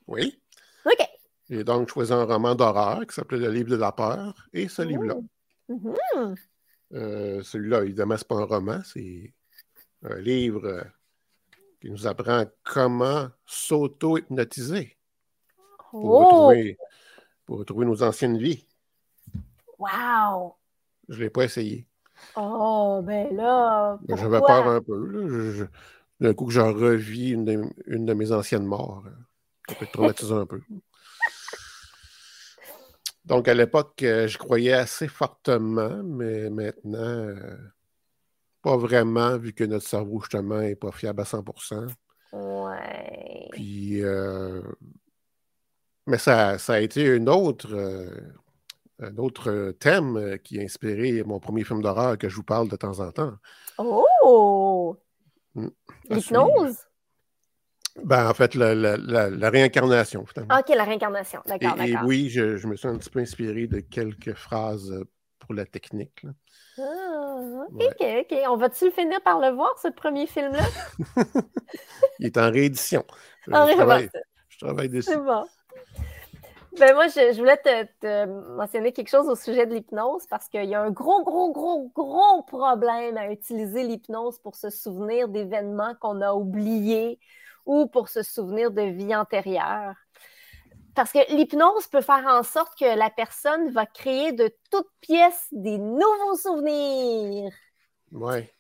[0.08, 0.40] Oui.
[0.86, 1.06] OK.
[1.50, 4.82] J'ai donc choisi un roman d'horreur qui s'appelait Le livre de la peur et ce
[4.82, 5.16] livre-là.
[5.68, 6.36] Mhm.
[6.94, 9.34] Euh, Celui-là, évidemment, c'est pas un roman, c'est
[10.10, 10.86] un livre
[11.82, 14.98] qui nous apprend comment s'auto-hypnotiser
[15.92, 16.26] pour, Oh!
[16.26, 16.78] retrouver,
[17.46, 18.66] pour retrouver nos anciennes vies.
[19.78, 20.56] Wow!
[21.10, 21.88] Je ne l'ai pas essayé.
[22.36, 24.00] Oh, ben là.
[24.10, 25.68] J'avais peur un peu.
[26.20, 29.04] D'un coup que j'en revis une de, une de mes anciennes morts.
[29.68, 30.62] Ça peut être traumatisant un peu.
[33.26, 37.58] Donc, à l'époque, euh, je croyais assez fortement, mais maintenant, euh,
[38.66, 41.86] pas vraiment, vu que notre cerveau, justement, n'est pas fiable à 100%.
[42.34, 43.48] Ouais.
[43.52, 44.60] Puis, euh,
[46.08, 48.10] mais ça, ça a été une autre, euh,
[49.00, 52.76] un autre thème qui a inspiré mon premier film d'horreur que je vous parle de
[52.76, 53.36] temps en temps.
[53.78, 54.98] Oh!
[55.54, 55.68] Mm.
[56.10, 56.78] L'hypnose?
[58.04, 60.58] Ben, en fait, la, la- la- la réincarnation, finalement.
[60.58, 61.40] OK, la réincarnation.
[61.46, 64.92] D'accord, et oui, je, je me suis un petit peu inspiré de quelques phrases
[65.40, 66.24] pour la technique.
[66.24, 66.32] là.
[66.78, 67.38] Ah,
[67.70, 68.00] OK, Ouais.
[68.02, 68.38] OK.
[68.50, 70.74] On va-tu finir par le voir, ce premier film-là?
[72.20, 73.06] Il est en réédition.
[73.48, 74.10] Je, je oui, travaille,
[74.50, 75.12] je travaille dessus.
[75.12, 75.46] C'est bon.
[76.78, 78.26] Ben moi, je, je voulais te, te
[78.58, 81.90] mentionner quelque chose au sujet de l'hypnose parce qu'il y a un gros, gros, gros,
[81.96, 87.18] gros problème à utiliser l'hypnose pour se souvenir d'événements qu'on a oubliés
[87.66, 89.96] ou pour se souvenir de vie antérieure.
[90.96, 95.48] Parce que l'hypnose peut faire en sorte que la personne va créer de toutes pièces
[95.52, 97.52] des nouveaux souvenirs.
[98.12, 98.52] Ouais.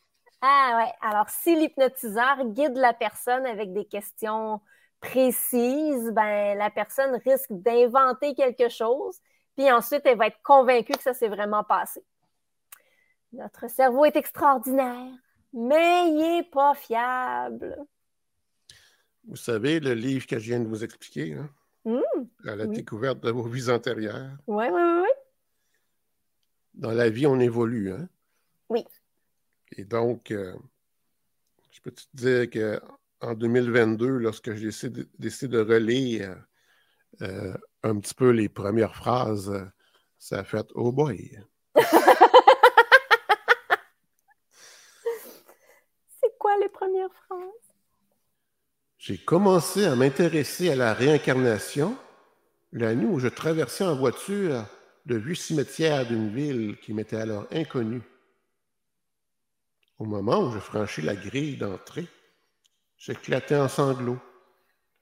[0.41, 0.93] Ah ouais.
[1.01, 4.59] Alors, si l'hypnotiseur guide la personne avec des questions
[4.99, 9.19] précises, ben la personne risque d'inventer quelque chose,
[9.55, 12.03] puis ensuite elle va être convaincue que ça s'est vraiment passé.
[13.31, 15.11] Notre cerveau est extraordinaire,
[15.53, 17.77] mais il n'est pas fiable.
[19.27, 21.49] Vous savez, le livre que je viens de vous expliquer, hein,
[21.85, 22.75] À la oui.
[22.75, 24.37] découverte de vos vies antérieures.
[24.47, 25.09] Oui, oui, oui, oui.
[26.73, 28.09] Dans la vie, on évolue, hein?
[28.69, 28.85] Oui.
[29.77, 30.55] Et donc, euh,
[31.71, 32.81] je peux te dire que
[33.21, 36.43] en 2022, lorsque j'ai décidé, décidé de relire
[37.21, 39.53] euh, un petit peu les premières phrases,
[40.17, 41.39] ça a fait Oh boy!
[46.19, 47.64] C'est quoi les premières phrases?
[49.05, 51.95] J'ai commencé à m'intéresser à la réincarnation
[52.71, 54.65] la nuit où je traversais en voiture
[55.05, 58.01] le vieux cimetière d'une ville qui m'était alors inconnue.
[59.99, 62.07] Au moment où je franchis la grille d'entrée,
[62.97, 64.17] j'éclatais en sanglots.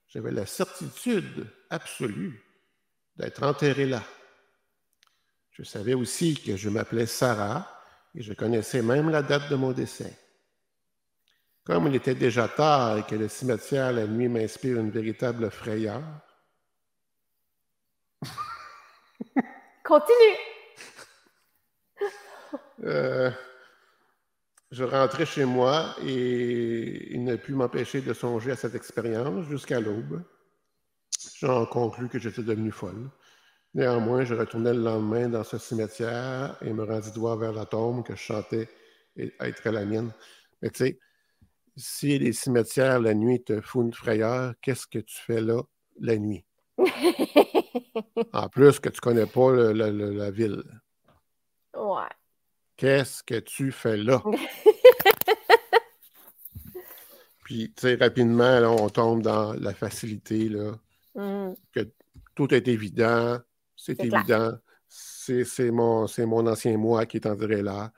[0.08, 2.44] J'avais la certitude absolue
[3.16, 4.04] d'être enterré là.
[5.52, 7.82] Je savais aussi que je m'appelais Sarah
[8.16, 10.23] et je connaissais même la date de mon décès.
[11.66, 16.02] Comme il était déjà tard et que le cimetière la nuit m'inspire une véritable frayeur,
[19.84, 20.38] Continue.
[22.86, 23.32] euh,
[24.72, 29.80] je rentrais chez moi et il n'a pu m'empêcher de songer à cette expérience jusqu'à
[29.80, 30.24] l'aube.
[31.40, 33.10] J'en conclus que j'étais devenu folle.
[33.74, 38.06] Néanmoins, je retournais le lendemain dans ce cimetière et me rendis droit vers la tombe
[38.06, 38.70] que je chantais
[39.18, 40.12] être la mienne.
[40.62, 41.00] Mais tu sais,
[41.76, 45.62] si les cimetières la nuit te font une frayeur, qu'est-ce que tu fais là
[46.00, 46.46] la nuit?
[48.34, 50.64] En plus que tu connais pas le- le- le- la ville.
[51.76, 52.10] ouais.
[52.76, 54.22] Qu'est-ce que tu fais là?
[57.44, 60.72] Puis, tu sais, rapidement, là, on tombe dans la facilité, là.
[61.16, 61.54] Hmm.
[62.36, 63.40] Tout est évident,
[63.76, 64.58] c'est évident.
[64.88, 67.92] C'est mon, mon ancien moi qui est enterré là.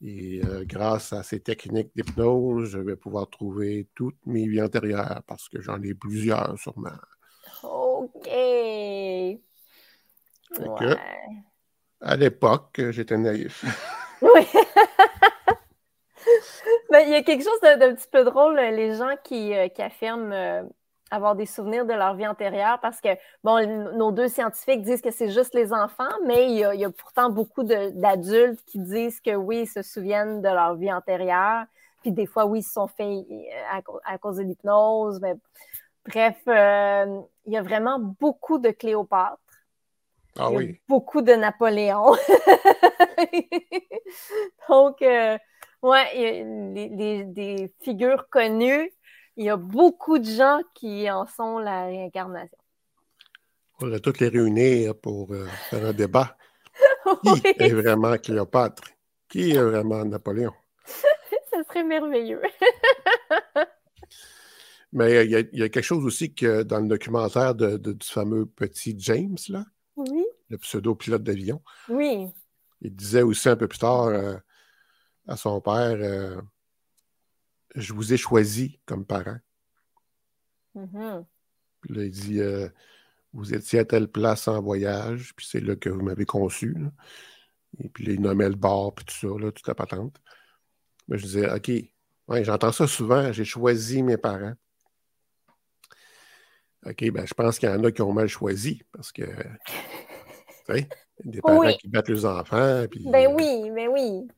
[0.00, 5.22] Et euh, grâce à ces techniques d'hypnose, je vais pouvoir trouver toutes mes vies antérieures
[5.26, 6.90] parce que j'en ai plusieurs sûrement.
[7.64, 8.22] OK.
[8.24, 9.38] que-
[10.60, 10.96] Ouais.
[12.00, 13.64] À l'époque, j'étais naïf.
[14.22, 14.42] Oui.
[16.90, 19.80] Ben, il y a quelque chose d'un petit peu drôle, les gens qui, euh, qui
[19.82, 20.62] affirment euh,
[21.10, 23.08] avoir des souvenirs de leur vie antérieure, parce que,
[23.44, 23.64] bon,
[23.96, 26.84] nos deux scientifiques disent que c'est juste les enfants, mais il y a, il y
[26.84, 31.64] a pourtant beaucoup d'adultes qui disent que oui, ils se souviennent de leur vie antérieure,
[32.02, 33.24] puis des fois, oui, ils se sont fait euh,
[33.72, 35.20] à, cau- à cause de l'hypnose.
[35.20, 35.34] mais
[36.06, 39.38] bref, euh, il y a vraiment beaucoup de Cléopâtre.
[40.36, 40.80] Ah Il y a oui.
[40.88, 42.14] beaucoup de Napoléon.
[44.68, 45.38] Donc, euh,
[45.82, 48.90] ouais, il y a des figures connues.
[49.38, 52.58] Il y a beaucoup de gens qui en sont la réincarnation.
[53.80, 56.36] On va toutes les réunir pour euh, faire un débat.
[57.22, 58.82] Qui Oui, est vraiment Cléopâtre?
[59.28, 60.52] Qui est vraiment Napoléon?
[61.50, 62.42] ça serait merveilleux.
[64.92, 67.54] Mais euh, il y, a, il y a quelque chose aussi que dans le documentaire
[67.54, 69.64] de- de- du fameux petit James, là,
[69.96, 72.32] Oui, le pseudo-pilote d'avion, oui.
[72.80, 74.36] il disait aussi un peu plus tard euh,
[75.26, 75.98] à son père
[77.74, 79.38] Je vous ai choisi comme parent.
[80.74, 81.24] Mhm.
[81.80, 82.68] Puis là, il dit euh,
[83.32, 86.72] Vous étiez à telle place en voyage, puis c'est là que vous m'avez conçu.
[86.74, 86.90] là.
[87.78, 90.16] Et puis là, il nommait le bar, puis tout ça, là, toute la patente.
[91.06, 91.70] Mais je disais OK,
[92.28, 94.54] ouais, j'entends ça souvent, j'ai choisi mes parents.
[96.86, 99.22] OK, ben je pense qu'il y en a qui ont mal choisi parce que,
[100.66, 100.88] tu sais,
[101.24, 101.76] des parents Oui.
[101.76, 102.86] qui battent leurs enfants.
[102.90, 104.28] Puis, Ben euh, oui, ben oui.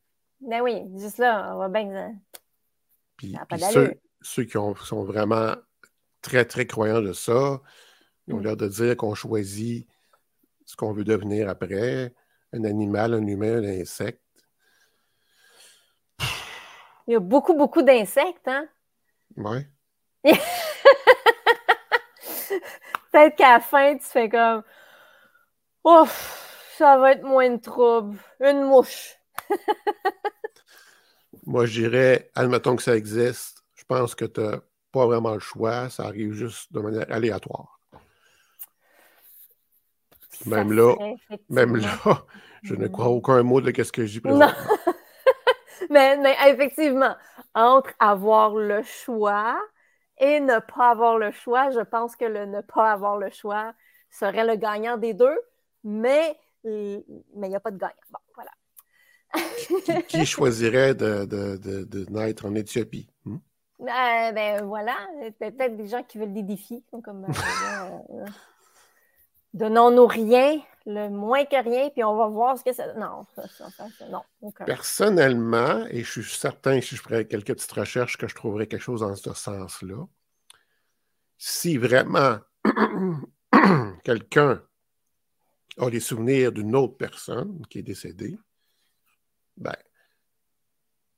[0.41, 2.19] Ben oui, juste là, on va bien.
[3.21, 3.37] Puis,
[3.71, 3.93] ceux,
[4.23, 5.55] ceux qui ont- sont vraiment
[6.23, 7.61] très, très croyants de ça,
[8.27, 8.43] ils ont Mm.
[8.45, 9.87] l'air de dire qu'on choisit
[10.65, 12.15] ce qu'on veut devenir après,
[12.55, 14.23] un animal, un humain, un insecte.
[17.07, 18.67] Il y a beaucoup, beaucoup d'insectes, hein?
[19.37, 19.69] Ouais.
[23.13, 24.63] Peut-être qu'à la fin, tu fais comme
[25.85, 28.19] Ouf, ça va être moins de trouble.
[28.41, 29.17] Une mouche.
[31.51, 34.61] Moi, je dirais, admettons que ça existe, je pense que tu n'as
[34.93, 37.81] pas vraiment le choix, ça arrive juste de manière aléatoire.
[40.47, 40.95] Même là,
[41.49, 41.99] Même là,
[42.63, 42.93] je ne Mm.
[42.93, 44.47] crois aucun mot de ce que je dis Non.
[44.47, 44.71] présentement.
[45.91, 47.17] Mais, mais effectivement,
[47.55, 49.61] entre avoir le choix
[50.19, 53.73] et ne pas avoir le choix, je pense que le ne pas avoir le choix
[54.11, 55.39] serait le gagnant des deux,
[55.85, 57.03] mais mais
[57.47, 57.95] il n'y a pas de gagnant.
[58.11, 58.51] Bon, voilà.
[59.85, 63.09] Qui, qui choisirait de, de- de- de naître en Éthiopie?
[63.25, 63.37] hmm?
[63.81, 64.97] Euh, ben voilà,
[65.39, 67.29] Pe- peut-être des gens qui veulent des défis, sont comme euh,
[68.11, 68.27] euh,
[69.55, 72.93] donnons-nous rien, le moins que rien, puis on va voir ce que ça.
[72.95, 74.65] Non, ça, ça, ça, ça- non, aucun.
[74.65, 78.83] Personnellement, et je suis certain, si je ferais quelques petites recherches, que je trouverais quelque
[78.83, 80.07] chose dans ce sens-là.
[81.39, 82.37] Si vraiment
[84.05, 84.63] quelqu'un
[85.79, 88.39] a les souvenirs d'une autre personne qui est décédée,
[89.61, 89.77] ben,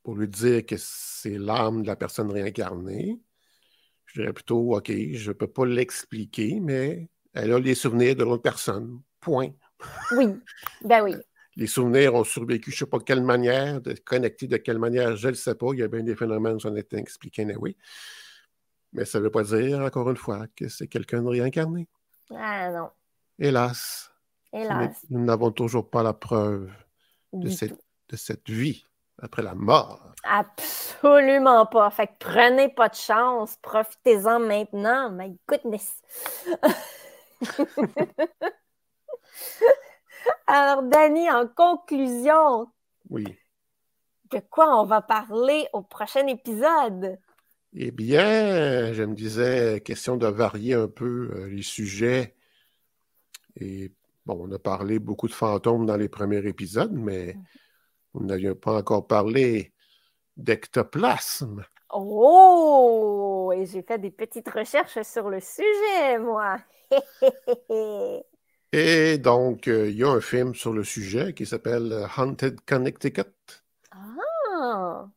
[0.02, 3.20] pour lui dire que c'est l'âme de la personne réincarnée,
[4.06, 8.24] je dirais plutôt, OK, je ne peux pas l'expliquer, mais elle a les souvenirs de
[8.24, 9.00] l'autre personne.
[9.20, 9.52] Point.
[10.16, 10.26] Oui,
[10.84, 11.14] ben oui.
[11.54, 15.16] Les souvenirs ont survécu, je ne sais pas quelle manière, de connecter de quelle manière,
[15.16, 15.66] je ne le sais pas.
[15.74, 17.76] Il y a bien des phénomènes qui ont été expliqués, mais oui.
[18.94, 21.88] Mais ça ne veut pas dire, encore une fois, que c'est quelqu'un de réincarné.
[22.30, 22.88] Ah non,
[23.38, 24.10] Hélas.
[24.50, 25.04] hélas.
[25.10, 26.72] Nous n'avons toujours pas la preuve
[27.34, 27.78] de du cette, tout.
[28.12, 28.84] De cette vie
[29.20, 30.12] après la mort.
[30.22, 31.90] Absolument pas.
[31.90, 33.56] Fait que prenez pas de chance.
[33.62, 35.10] Profitez-en maintenant.
[35.10, 35.96] My goodness.
[40.46, 42.68] Alors, Dani, en conclusion,
[43.10, 43.24] Oui.
[44.30, 47.18] de quoi on va parler au prochain épisode?
[47.74, 52.36] Eh bien, je me disais, question de varier un peu euh, les sujets.
[53.56, 53.92] Et
[54.26, 57.36] bon, on a parlé beaucoup de fantômes dans les premiers épisodes, mais
[58.14, 59.72] nous n'avions pas encore parlé
[60.36, 61.64] d'ectoplasme.
[61.90, 63.52] Oh!
[63.54, 66.58] Et j'ai fait des petites recherches sur le sujet, moi.
[68.72, 72.60] Et donc, euh, il y a un film sur le sujet qui s'appelle euh, Haunted
[72.62, 73.22] Connecticut.
[73.90, 75.08] Ah,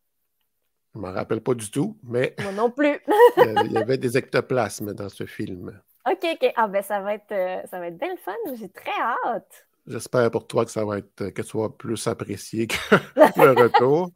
[0.93, 2.99] Je ne m'en rappelle pas du tout, mais moi non plus.
[3.37, 5.79] il y avait des ectoplasmes dans ce film.
[6.05, 6.51] OK, OK.
[6.55, 8.33] Ah, ben, ça va être, euh, ça va être bien le fun.
[8.55, 8.91] J'ai très
[9.25, 9.65] hâte.
[9.87, 12.75] J'espère pour toi que ça va être que tu sois plus apprécié que
[13.37, 14.11] le retour.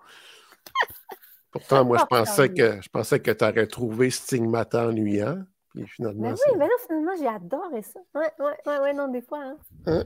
[1.52, 5.44] Pourtant, moi, je pensais que je pensais que tu aurais trouvé Stigmata ennuyant.
[5.70, 8.00] Puis finalement, Ben oui, ben là, finalement, j'ai adoré ça.
[8.16, 9.56] Ouais, ouais, ouais, ouais, non, des fois.
[9.86, 10.04] hein.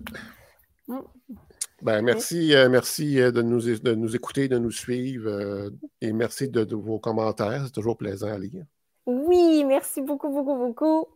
[1.81, 6.13] Ben, merci, euh, merci euh, de nous, de nous écouter, de nous suivre euh, et
[6.13, 7.63] merci de, de vos commentaires.
[7.65, 8.63] C'est toujours plaisant à lire.
[9.05, 11.07] Oui, merci beaucoup, beaucoup, beaucoup.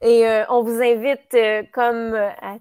[0.00, 1.36] Et euh, on vous invite,
[1.72, 2.58] comme à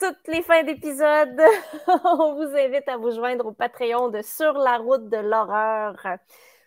[0.00, 1.40] toutes les fins d'épisode,
[2.04, 5.94] on vous invite à vous joindre au Patreon de Sur la route de l'horreur.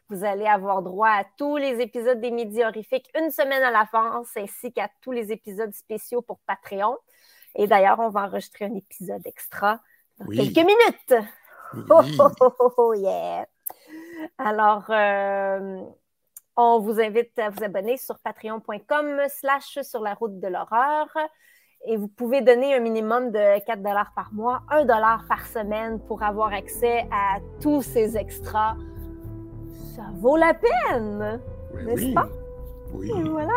[0.10, 4.30] Vous allez avoir droit à tous les épisodes des Midi Horrifiques une semaine à l'avance,
[4.38, 6.96] ainsi qu'à tous les épisodes spéciaux pour Patreon.
[7.56, 9.80] Et d'ailleurs, on va enregistrer un épisode extra
[10.20, 10.54] dans Oui.
[10.54, 11.26] quelques minutes.
[11.90, 12.18] Oh, Oui.
[12.20, 12.30] oh,
[12.60, 13.48] oh, oh, yeah!
[14.38, 15.82] Alors, euh,
[16.56, 21.08] on vous invite à vous abonner sur patreon.com slash sur la route de l'horreur.
[21.86, 23.82] Et vous pouvez donner un minimum de 4
[24.16, 24.86] par mois, 1
[25.28, 28.76] par semaine pour avoir accès à tous ces extras.
[29.96, 31.40] Ça vaut la peine,
[31.74, 32.14] Ben n'est-ce oui.
[32.14, 32.30] pas?
[32.94, 33.12] Oui.
[33.18, 33.54] Et voilà.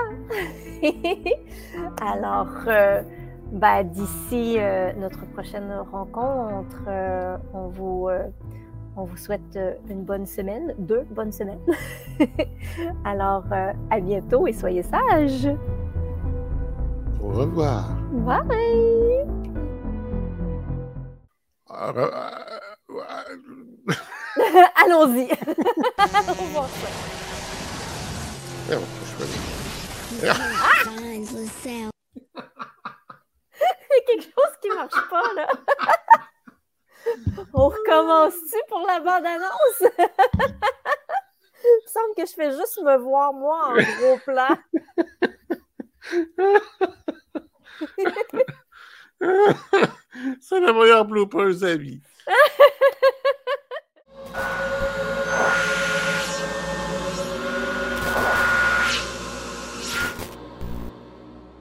[2.03, 3.03] Alors, euh,
[3.53, 8.25] ben, d'ici euh, notre prochaine rencontre, euh, on, vous, euh,
[8.97, 9.59] on vous souhaite
[9.89, 11.61] une bonne semaine, deux bonnes semaines.
[13.05, 13.45] Alors,
[13.91, 15.49] à bientôt et soyez sages.
[17.23, 17.85] Au revoir.
[18.13, 19.27] Bye!
[21.69, 22.47] Au revoir.
[24.85, 25.31] Allons-y.
[25.99, 26.89] Allons voir ça.
[28.69, 29.15] Merde, je
[31.35, 31.91] LaSalle.
[33.89, 35.49] Il y a quelque chose qui marche pas, là.
[37.55, 39.83] On recommence-tu pour la bande-annonce?
[41.65, 44.57] Il me semble que je fais juste me voir, moi, en gros plan.
[50.41, 52.01] C'est le meilleur blooper vie.